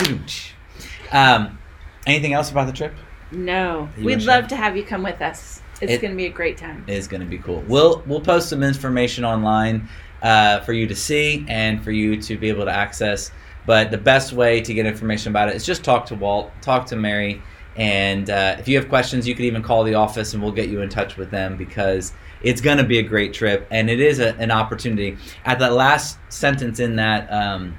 um, 1.12 1.58
anything 2.06 2.32
else 2.32 2.50
about 2.50 2.66
the 2.66 2.72
trip? 2.72 2.94
No, 3.30 3.88
we'd 3.98 4.22
love 4.22 4.44
I- 4.44 4.48
to 4.48 4.56
have 4.56 4.76
you 4.76 4.82
come 4.84 5.02
with 5.02 5.20
us. 5.20 5.62
It's 5.80 5.92
It- 5.92 6.00
going 6.00 6.12
to 6.12 6.16
be 6.16 6.26
a 6.26 6.30
great 6.30 6.56
time. 6.56 6.84
It 6.86 6.94
is 6.94 7.06
going 7.06 7.20
to 7.20 7.26
be 7.26 7.38
cool. 7.38 7.62
We'll 7.68 8.02
we'll 8.06 8.20
post 8.20 8.48
some 8.48 8.62
information 8.64 9.24
online 9.24 9.88
uh, 10.22 10.60
for 10.60 10.72
you 10.72 10.86
to 10.88 10.96
see 10.96 11.44
and 11.48 11.82
for 11.82 11.92
you 11.92 12.20
to 12.22 12.36
be 12.36 12.48
able 12.48 12.64
to 12.64 12.72
access. 12.72 13.30
But 13.66 13.90
the 13.90 13.98
best 13.98 14.32
way 14.32 14.60
to 14.62 14.74
get 14.74 14.86
information 14.86 15.30
about 15.30 15.50
it 15.50 15.54
is 15.54 15.64
just 15.64 15.84
talk 15.84 16.06
to 16.06 16.14
Walt, 16.14 16.50
talk 16.62 16.86
to 16.86 16.96
Mary, 16.96 17.42
and 17.76 18.28
uh, 18.30 18.56
if 18.58 18.66
you 18.66 18.76
have 18.78 18.88
questions, 18.88 19.28
you 19.28 19.34
could 19.36 19.44
even 19.44 19.62
call 19.62 19.84
the 19.84 19.94
office 19.94 20.32
and 20.34 20.42
we'll 20.42 20.52
get 20.52 20.68
you 20.70 20.80
in 20.80 20.88
touch 20.88 21.16
with 21.18 21.30
them 21.30 21.56
because 21.56 22.12
it's 22.42 22.60
going 22.60 22.78
to 22.78 22.84
be 22.84 22.98
a 22.98 23.02
great 23.02 23.32
trip 23.32 23.66
and 23.70 23.90
it 23.90 24.00
is 24.00 24.18
a, 24.20 24.34
an 24.36 24.50
opportunity. 24.50 25.16
At 25.44 25.58
that 25.58 25.72
last 25.72 26.18
sentence 26.28 26.80
in 26.80 26.96
that. 26.96 27.32
Um, 27.32 27.76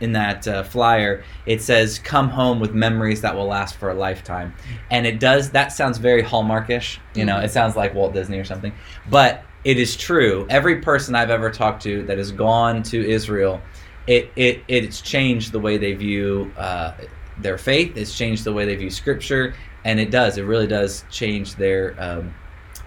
in 0.00 0.12
that 0.12 0.46
uh, 0.46 0.62
flyer, 0.62 1.24
it 1.46 1.60
says 1.60 1.98
"Come 1.98 2.28
home 2.28 2.60
with 2.60 2.72
memories 2.72 3.20
that 3.22 3.34
will 3.34 3.46
last 3.46 3.76
for 3.76 3.90
a 3.90 3.94
lifetime," 3.94 4.54
and 4.90 5.06
it 5.06 5.18
does. 5.18 5.50
That 5.50 5.72
sounds 5.72 5.98
very 5.98 6.22
Hallmarkish. 6.22 6.98
You 7.14 7.24
know, 7.24 7.40
it 7.40 7.50
sounds 7.50 7.76
like 7.76 7.94
Walt 7.94 8.14
Disney 8.14 8.38
or 8.38 8.44
something. 8.44 8.72
But 9.10 9.42
it 9.64 9.78
is 9.78 9.96
true. 9.96 10.46
Every 10.48 10.80
person 10.80 11.14
I've 11.14 11.30
ever 11.30 11.50
talked 11.50 11.82
to 11.82 12.04
that 12.04 12.18
has 12.18 12.32
gone 12.32 12.82
to 12.84 13.08
Israel, 13.08 13.60
it 14.06 14.30
it 14.36 14.62
it's 14.68 15.00
changed 15.00 15.52
the 15.52 15.60
way 15.60 15.78
they 15.78 15.94
view 15.94 16.52
uh, 16.56 16.92
their 17.38 17.58
faith. 17.58 17.96
It's 17.96 18.16
changed 18.16 18.44
the 18.44 18.52
way 18.52 18.64
they 18.64 18.76
view 18.76 18.90
Scripture, 18.90 19.54
and 19.84 19.98
it 19.98 20.10
does. 20.10 20.38
It 20.38 20.42
really 20.42 20.66
does 20.66 21.04
change 21.10 21.56
their 21.56 21.96
um, 21.98 22.34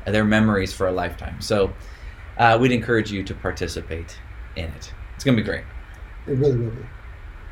their 0.06 0.24
memories 0.26 0.74
for 0.74 0.88
a 0.88 0.92
lifetime. 0.92 1.40
So, 1.42 1.74
uh, 2.38 2.58
we'd 2.60 2.72
encourage 2.72 3.12
you 3.12 3.24
to 3.24 3.34
participate 3.34 4.18
in 4.56 4.66
it. 4.66 4.94
It's 5.16 5.24
gonna 5.24 5.38
be 5.38 5.44
great. 5.44 5.64
it 6.28 6.32
really 6.38 6.58
will 6.58 6.72
be. 6.72 6.84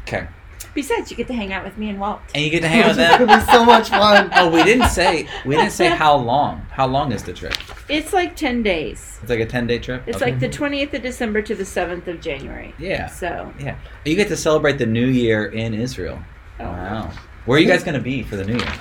Okay. 0.07 0.27
Besides, 0.75 1.09
you 1.09 1.17
get 1.17 1.27
to 1.27 1.33
hang 1.33 1.51
out 1.51 1.63
with 1.65 1.77
me 1.77 1.89
and 1.89 1.99
Walt. 1.99 2.19
And 2.35 2.43
you 2.43 2.51
get 2.51 2.61
to 2.61 2.67
hang 2.69 2.81
out 2.83 2.89
with 2.89 2.99
It's 2.99 3.17
them. 3.17 3.27
gonna 3.27 3.39
be 3.45 3.51
so 3.51 3.65
much 3.65 3.89
fun. 3.89 4.29
Oh, 4.35 4.49
we 4.49 4.63
didn't 4.63 4.89
say 4.89 5.27
we 5.45 5.55
didn't 5.55 5.71
say 5.71 5.89
how 5.89 6.15
long. 6.15 6.61
How 6.71 6.85
long 6.87 7.11
is 7.11 7.23
the 7.23 7.33
trip? 7.33 7.53
It's 7.89 8.13
like 8.13 8.35
10 8.35 8.61
days. 8.63 9.17
It's 9.21 9.29
like 9.29 9.39
a 9.39 9.45
ten 9.45 9.65
day 9.67 9.79
trip. 9.79 10.03
It's 10.07 10.17
Okay. 10.21 10.31
like 10.31 10.39
the 10.39 10.47
20th 10.49 10.93
of 10.93 11.01
December 11.01 11.41
to 11.41 11.55
the 11.55 11.63
7th 11.63 12.07
of 12.07 12.21
January. 12.21 12.73
yeah, 12.77 13.07
So, 13.07 13.51
yeah. 13.59 13.75
You 14.05 14.15
get 14.15 14.27
to 14.27 14.37
celebrate 14.37 14.77
the 14.77 14.85
New 14.85 15.07
Year 15.07 15.45
in 15.47 15.73
Israel. 15.73 16.19
oh. 16.59 16.63
Wow. 16.65 17.11
Where 17.45 17.57
are 17.57 17.61
you 17.61 17.67
guys 17.67 17.83
going 17.83 17.95
to 17.97 18.01
be 18.03 18.21
for 18.21 18.35
the 18.35 18.45
New 18.45 18.57
Year? 18.57 18.73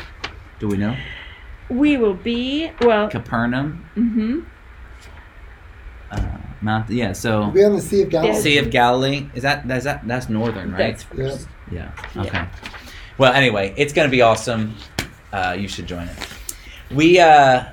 Do 0.58 0.68
we 0.68 0.76
know? 0.76 0.94
We 1.70 1.96
will 1.96 2.14
be, 2.14 2.70
well, 2.80 3.08
Capernaum, 3.08 3.84
hmm 3.94 4.40
uh, 6.10 6.38
Mount. 6.62 6.88
Yeah. 6.90 7.12
So 7.12 7.40
We'll 7.42 7.50
be 7.50 7.64
on 7.64 7.76
the 7.76 7.82
Sea 7.82 8.02
of 8.02 8.10
Galilee. 8.10 8.40
Sea 8.40 8.58
of 8.58 8.70
Galilee. 8.70 9.26
Is 9.34 9.42
that 9.42 9.68
that's 9.68 9.84
that 9.84 10.06
that's 10.08 10.28
northern, 10.28 10.72
right? 10.72 10.96
that's 10.96 11.04
Yeah. 11.14 11.30
first. 11.30 11.48
Yeah. 11.70 11.90
Yeah. 12.14 12.22
Okay. 12.22 12.44
Well, 13.18 13.32
anyway, 13.32 13.74
it's 13.76 13.92
going 13.92 14.08
to 14.08 14.10
be 14.10 14.22
awesome. 14.22 14.74
Uh, 15.32 15.54
you 15.58 15.68
should 15.68 15.86
join 15.86 16.08
it. 16.08 16.16
We 16.90 17.20
uh, 17.20 17.64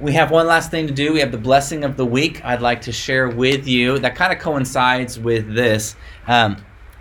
we 0.00 0.12
have 0.12 0.30
one 0.30 0.46
last 0.46 0.70
thing 0.70 0.86
to 0.86 0.92
do. 0.92 1.12
We 1.12 1.20
have 1.20 1.32
the 1.32 1.38
blessing 1.38 1.84
of 1.84 1.96
the 1.96 2.04
week. 2.04 2.44
I'd 2.44 2.60
like 2.60 2.82
to 2.82 2.92
share 2.92 3.28
with 3.28 3.66
you 3.66 3.98
that 4.00 4.14
kind 4.14 4.32
of 4.32 4.38
coincides 4.38 5.18
with 5.18 5.54
this. 5.54 5.96
Um, 6.26 6.56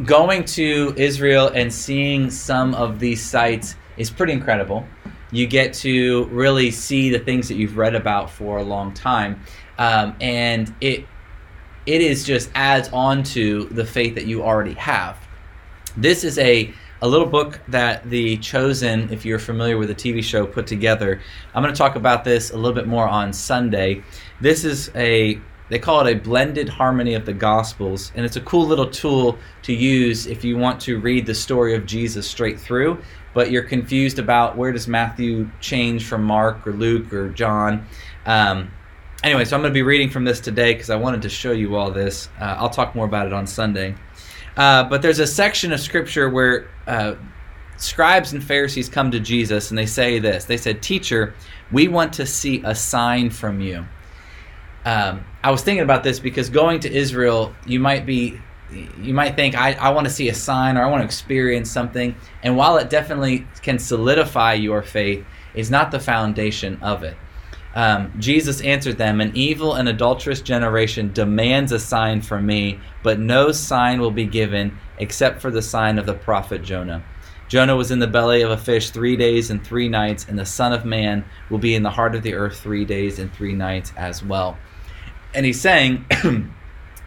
going 0.05 0.45
to 0.45 0.93
Israel 0.97 1.49
and 1.53 1.71
seeing 1.71 2.29
some 2.31 2.73
of 2.75 2.99
these 2.99 3.21
sites 3.21 3.75
is 3.97 4.09
pretty 4.09 4.33
incredible. 4.33 4.85
You 5.33 5.47
get 5.47 5.73
to 5.75 6.25
really 6.25 6.71
see 6.71 7.09
the 7.09 7.19
things 7.19 7.49
that 7.49 7.55
you've 7.55 7.75
read 7.75 7.95
about 7.95 8.29
for 8.29 8.59
a 8.59 8.63
long 8.63 8.93
time, 8.93 9.41
um, 9.77 10.15
and 10.21 10.73
it 10.79 11.05
it 11.85 12.01
is 12.01 12.23
just 12.23 12.49
adds 12.55 12.89
on 12.93 13.23
to 13.23 13.65
the 13.65 13.83
faith 13.83 14.15
that 14.15 14.25
you 14.25 14.43
already 14.43 14.75
have. 14.75 15.17
This 15.97 16.23
is 16.23 16.37
a 16.37 16.73
a 17.01 17.07
little 17.07 17.27
book 17.27 17.59
that 17.67 18.09
the 18.09 18.37
Chosen, 18.37 19.11
if 19.11 19.25
you're 19.25 19.37
familiar 19.37 19.77
with 19.77 19.89
the 19.89 19.95
TV 19.95 20.23
show, 20.23 20.45
put 20.45 20.65
together. 20.65 21.19
I'm 21.53 21.61
going 21.61 21.73
to 21.73 21.77
talk 21.77 21.97
about 21.97 22.23
this 22.23 22.51
a 22.51 22.55
little 22.55 22.71
bit 22.71 22.87
more 22.87 23.05
on 23.05 23.33
Sunday. 23.33 24.03
This 24.39 24.63
is 24.63 24.89
a 24.95 25.41
they 25.69 25.79
call 25.79 26.05
it 26.05 26.15
a 26.15 26.19
blended 26.19 26.69
harmony 26.69 27.13
of 27.13 27.25
the 27.25 27.33
Gospels, 27.33 28.11
and 28.15 28.25
it's 28.25 28.35
a 28.35 28.41
cool 28.41 28.67
little 28.67 28.89
tool 28.89 29.37
to 29.63 29.73
use 29.73 30.27
if 30.27 30.43
you 30.43 30.57
want 30.57 30.79
to 30.81 30.99
read 30.99 31.25
the 31.25 31.33
story 31.33 31.73
of 31.73 31.85
Jesus 31.85 32.29
straight 32.29 32.59
through, 32.59 33.01
but 33.33 33.51
you're 33.51 33.63
confused 33.63 34.19
about 34.19 34.57
where 34.57 34.71
does 34.71 34.87
Matthew 34.87 35.49
change 35.59 36.05
from 36.05 36.23
Mark 36.23 36.65
or 36.67 36.73
Luke 36.73 37.11
or 37.13 37.29
John. 37.29 37.85
Um, 38.25 38.71
anyway, 39.23 39.45
so 39.45 39.55
I'm 39.55 39.61
going 39.61 39.71
to 39.71 39.77
be 39.77 39.83
reading 39.83 40.09
from 40.09 40.23
this 40.23 40.39
today 40.39 40.73
because 40.73 40.89
I 40.89 40.95
wanted 40.95 41.21
to 41.23 41.29
show 41.29 41.51
you 41.51 41.75
all 41.75 41.91
this. 41.91 42.29
Uh, 42.39 42.55
I'll 42.57 42.69
talk 42.69 42.95
more 42.95 43.05
about 43.05 43.27
it 43.27 43.33
on 43.33 43.47
Sunday. 43.47 43.95
Uh, 44.55 44.83
but 44.83 45.01
there's 45.01 45.19
a 45.19 45.27
section 45.27 45.71
of 45.71 45.79
scripture 45.79 46.29
where 46.29 46.67
uh, 46.85 47.15
scribes 47.77 48.33
and 48.33 48.43
Pharisees 48.43 48.87
come 48.87 49.11
to 49.11 49.19
Jesus 49.19 49.71
and 49.71 49.77
they 49.77 49.85
say 49.85 50.19
this. 50.19 50.45
They 50.45 50.57
said, 50.57 50.81
Teacher, 50.81 51.33
we 51.71 51.87
want 51.87 52.13
to 52.13 52.25
see 52.25 52.61
a 52.63 52.75
sign 52.75 53.29
from 53.29 53.59
you. 53.61 53.85
Um, 54.85 55.25
I 55.43 55.51
was 55.51 55.63
thinking 55.63 55.83
about 55.83 56.03
this 56.03 56.19
because 56.19 56.49
going 56.49 56.79
to 56.81 56.91
Israel, 56.91 57.53
you 57.65 57.79
might 57.79 58.05
be, 58.05 58.39
you 59.01 59.13
might 59.13 59.35
think, 59.35 59.55
I, 59.55 59.73
I 59.73 59.89
want 59.89 60.07
to 60.07 60.13
see 60.13 60.29
a 60.29 60.33
sign 60.33 60.77
or 60.77 60.83
I 60.83 60.89
want 60.89 61.01
to 61.01 61.05
experience 61.05 61.69
something. 61.69 62.15
And 62.43 62.57
while 62.57 62.77
it 62.77 62.89
definitely 62.89 63.47
can 63.61 63.79
solidify 63.79 64.53
your 64.53 64.81
faith, 64.81 65.25
it's 65.53 65.69
not 65.69 65.91
the 65.91 65.99
foundation 65.99 66.81
of 66.81 67.03
it. 67.03 67.15
Um, 67.75 68.13
Jesus 68.19 68.61
answered 68.61 68.97
them, 68.97 69.19
An 69.19 69.31
evil 69.35 69.75
and 69.75 69.89
adulterous 69.89 70.41
generation 70.41 71.11
demands 71.11 71.71
a 71.71 71.79
sign 71.79 72.21
from 72.21 72.45
me, 72.45 72.79
but 73.01 73.19
no 73.19 73.51
sign 73.51 73.99
will 73.99 74.11
be 74.11 74.25
given 74.25 74.77
except 74.99 75.41
for 75.41 75.49
the 75.49 75.61
sign 75.61 75.97
of 75.97 76.05
the 76.05 76.13
prophet 76.13 76.63
Jonah. 76.63 77.03
Jonah 77.47 77.75
was 77.75 77.91
in 77.91 77.99
the 77.99 78.07
belly 78.07 78.41
of 78.41 78.51
a 78.51 78.57
fish 78.57 78.89
three 78.89 79.15
days 79.15 79.49
and 79.49 79.63
three 79.63 79.89
nights, 79.89 80.25
and 80.27 80.37
the 80.37 80.45
Son 80.45 80.73
of 80.73 80.85
Man 80.85 81.25
will 81.49 81.57
be 81.57 81.75
in 81.75 81.83
the 81.83 81.89
heart 81.89 82.15
of 82.15 82.23
the 82.23 82.33
earth 82.33 82.59
three 82.59 82.85
days 82.85 83.19
and 83.19 83.33
three 83.33 83.53
nights 83.53 83.91
as 83.97 84.23
well. 84.23 84.57
And 85.33 85.45
he's 85.45 85.59
saying, 85.59 86.05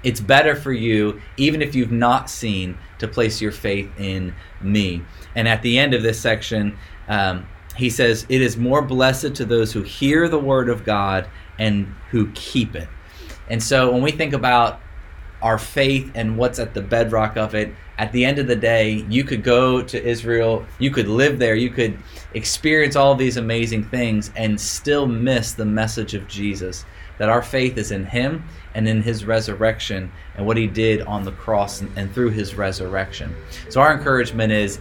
It's 0.07 0.21
better 0.21 0.55
for 0.55 0.73
you, 0.73 1.21
even 1.37 1.61
if 1.61 1.75
you've 1.75 1.91
not 1.91 2.31
seen, 2.31 2.79
to 3.01 3.09
place 3.09 3.41
your 3.41 3.51
faith 3.51 3.91
in 3.99 4.37
me. 4.61 5.03
And 5.35 5.49
at 5.49 5.63
the 5.63 5.77
end 5.77 5.95
of 5.95 6.05
this 6.05 6.21
section, 6.21 6.79
um, 7.09 7.45
he 7.75 7.91
says, 7.91 8.25
It 8.29 8.41
is 8.41 8.57
more 8.57 8.83
blessed 8.83 9.35
to 9.35 9.45
those 9.45 9.73
who 9.73 9.83
hear 9.83 10.29
the 10.29 10.39
word 10.39 10.69
of 10.69 10.85
God 10.85 11.27
and 11.59 11.93
who 12.11 12.31
keep 12.35 12.77
it. 12.77 12.89
And 13.51 13.61
so 13.61 13.91
when 13.91 14.01
we 14.01 14.13
think 14.13 14.33
about 14.33 14.81
our 15.43 15.59
faith 15.59 16.13
and 16.15 16.39
what's 16.39 16.61
at 16.61 16.73
the 16.73 16.83
bedrock 16.83 17.37
of 17.37 17.57
it, 17.57 17.75
at 17.99 18.13
the 18.13 18.25
end 18.25 18.39
of 18.39 18.47
the 18.47 18.55
day, 18.55 19.05
you 19.09 19.25
could 19.25 19.43
go 19.43 19.83
to 19.83 20.05
Israel, 20.05 20.65
you 20.79 20.93
could 20.93 21.09
live 21.09 21.41
there, 21.41 21.57
you 21.57 21.71
could 21.71 21.99
experience 22.35 22.95
all 22.95 23.17
these 23.17 23.39
amazing 23.39 23.83
things 23.83 24.31
and 24.37 24.61
still 24.61 25.09
miss 25.09 25.53
the 25.53 25.65
message 25.65 26.15
of 26.15 26.29
Jesus. 26.29 26.85
That 27.19 27.29
our 27.29 27.43
faith 27.43 27.77
is 27.77 27.91
in 27.91 28.05
Him 28.05 28.45
and 28.77 28.87
in 28.87 29.03
His 29.03 29.25
resurrection 29.25 30.13
and 30.37 30.47
what 30.47 30.57
He 30.57 30.69
did 30.69 31.03
on 31.03 31.25
the 31.25 31.33
cross 31.33 31.81
and, 31.81 31.91
and 31.97 32.13
through 32.15 32.31
His 32.31 32.55
resurrection. 32.55 33.35
So, 33.69 33.81
our 33.81 33.93
encouragement 33.93 34.53
is 34.53 34.79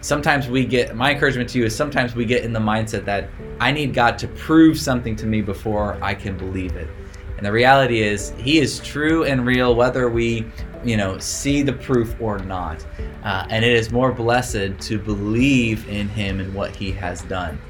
sometimes 0.00 0.48
we 0.48 0.64
get 0.64 0.94
my 0.94 1.12
encouragement 1.12 1.48
to 1.50 1.58
you 1.58 1.64
is 1.64 1.74
sometimes 1.74 2.14
we 2.14 2.24
get 2.24 2.44
in 2.44 2.52
the 2.52 2.60
mindset 2.60 3.04
that 3.04 3.28
I 3.60 3.72
need 3.72 3.94
God 3.94 4.18
to 4.18 4.28
prove 4.28 4.78
something 4.78 5.16
to 5.16 5.26
me 5.26 5.40
before 5.40 5.98
I 6.02 6.14
can 6.14 6.36
believe 6.36 6.76
it. 6.76 6.88
And 7.36 7.46
the 7.46 7.52
reality 7.52 8.02
is 8.02 8.32
he 8.36 8.58
is 8.58 8.80
true 8.80 9.24
and 9.24 9.46
real 9.46 9.74
whether 9.74 10.08
we, 10.08 10.44
you 10.84 10.96
know, 10.96 11.18
see 11.18 11.62
the 11.62 11.72
proof 11.72 12.16
or 12.20 12.38
not. 12.40 12.84
Uh, 13.22 13.46
and 13.48 13.64
it 13.64 13.72
is 13.72 13.92
more 13.92 14.12
blessed 14.12 14.78
to 14.80 14.98
believe 14.98 15.88
in 15.88 16.08
him 16.08 16.40
and 16.40 16.52
what 16.52 16.74
he 16.74 16.90
has 16.92 17.22
done. 17.22 17.60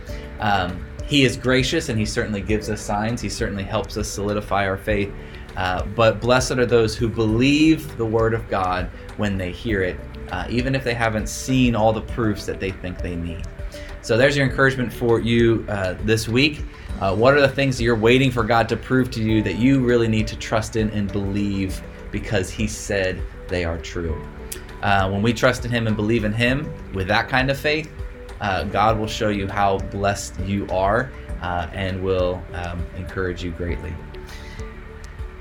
Um, 0.40 0.85
he 1.04 1.24
is 1.24 1.37
gracious 1.37 1.88
and 1.88 1.98
he 1.98 2.04
certainly 2.04 2.40
gives 2.40 2.70
us 2.70 2.81
signs. 2.81 3.20
He 3.20 3.28
certainly 3.28 3.62
helps 3.62 3.96
us 3.96 4.09
solidify 4.09 4.66
our 4.66 4.76
faith. 4.76 5.12
Uh, 5.58 5.84
but 5.94 6.20
blessed 6.22 6.52
are 6.52 6.64
those 6.64 6.96
who 6.96 7.08
believe 7.08 7.94
the 7.98 8.06
word 8.06 8.32
of 8.32 8.48
God 8.48 8.88
when 9.18 9.36
they 9.36 9.50
hear 9.50 9.82
it 9.82 10.00
uh, 10.30 10.46
even 10.50 10.74
if 10.74 10.84
they 10.84 10.94
haven't 10.94 11.28
seen 11.28 11.74
all 11.74 11.92
the 11.92 12.02
proofs 12.02 12.46
that 12.46 12.60
they 12.60 12.70
think 12.70 12.98
they 12.98 13.16
need. 13.16 13.42
So 14.02 14.16
there's 14.16 14.36
your 14.36 14.46
encouragement 14.46 14.92
for 14.92 15.20
you 15.20 15.66
uh, 15.68 15.94
this 16.04 16.28
week. 16.28 16.64
Uh, 17.00 17.14
what 17.14 17.34
are 17.34 17.40
the 17.40 17.48
things 17.48 17.76
that 17.76 17.84
you're 17.84 17.96
waiting 17.96 18.30
for 18.30 18.42
God 18.42 18.68
to 18.70 18.76
prove 18.76 19.10
to 19.12 19.22
you 19.22 19.42
that 19.42 19.56
you 19.56 19.84
really 19.84 20.08
need 20.08 20.26
to 20.28 20.36
trust 20.36 20.76
in 20.76 20.90
and 20.90 21.10
believe 21.10 21.80
because 22.10 22.50
He 22.50 22.66
said 22.66 23.22
they 23.48 23.64
are 23.64 23.78
true? 23.78 24.20
Uh, 24.82 25.10
when 25.10 25.22
we 25.22 25.32
trust 25.32 25.64
in 25.64 25.70
Him 25.70 25.86
and 25.86 25.96
believe 25.96 26.24
in 26.24 26.32
Him 26.32 26.72
with 26.94 27.08
that 27.08 27.28
kind 27.28 27.50
of 27.50 27.58
faith, 27.58 27.90
God 28.40 28.98
will 28.98 29.08
show 29.08 29.28
you 29.28 29.48
how 29.48 29.78
blessed 29.78 30.38
you 30.40 30.66
are 30.68 31.10
and 31.42 32.02
will 32.02 32.42
um, 32.54 32.84
encourage 32.96 33.42
you 33.42 33.50
greatly. 33.50 33.92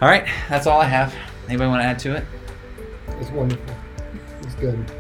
All 0.02 0.08
right, 0.08 0.28
that's 0.50 0.68
all 0.68 0.80
I 0.80 0.86
have. 0.86 1.14
Anybody 1.48 1.70
want 1.70 1.82
to 1.82 1.86
add 1.88 2.00
to 2.00 2.16
it? 2.16 2.26
It's 3.20 3.32
wonderful. 3.32 3.76
It's 4.44 4.56
good. 4.56 4.92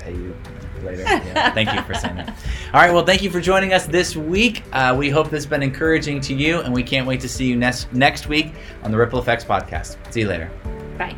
pay 0.00 0.12
you 0.12 0.34
later. 0.82 1.02
Yeah, 1.02 1.52
thank 1.52 1.72
you 1.72 1.80
for 1.82 1.94
saying 1.94 2.16
that. 2.16 2.28
All 2.72 2.80
right, 2.80 2.92
well, 2.92 3.04
thank 3.04 3.22
you 3.22 3.30
for 3.30 3.40
joining 3.40 3.72
us 3.72 3.86
this 3.86 4.16
week. 4.16 4.64
Uh, 4.72 4.94
we 4.98 5.10
hope 5.10 5.26
this 5.26 5.44
has 5.44 5.46
been 5.46 5.62
encouraging 5.62 6.20
to 6.22 6.34
you, 6.34 6.60
and 6.60 6.74
we 6.74 6.82
can't 6.82 7.06
wait 7.06 7.20
to 7.20 7.28
see 7.28 7.46
you 7.46 7.56
next 7.56 7.92
next 7.92 8.26
week 8.28 8.52
on 8.82 8.90
the 8.90 8.96
Ripple 8.96 9.18
Effects 9.18 9.44
podcast. 9.44 9.96
See 10.12 10.20
you 10.20 10.28
later. 10.28 10.50
Bye. 10.98 11.16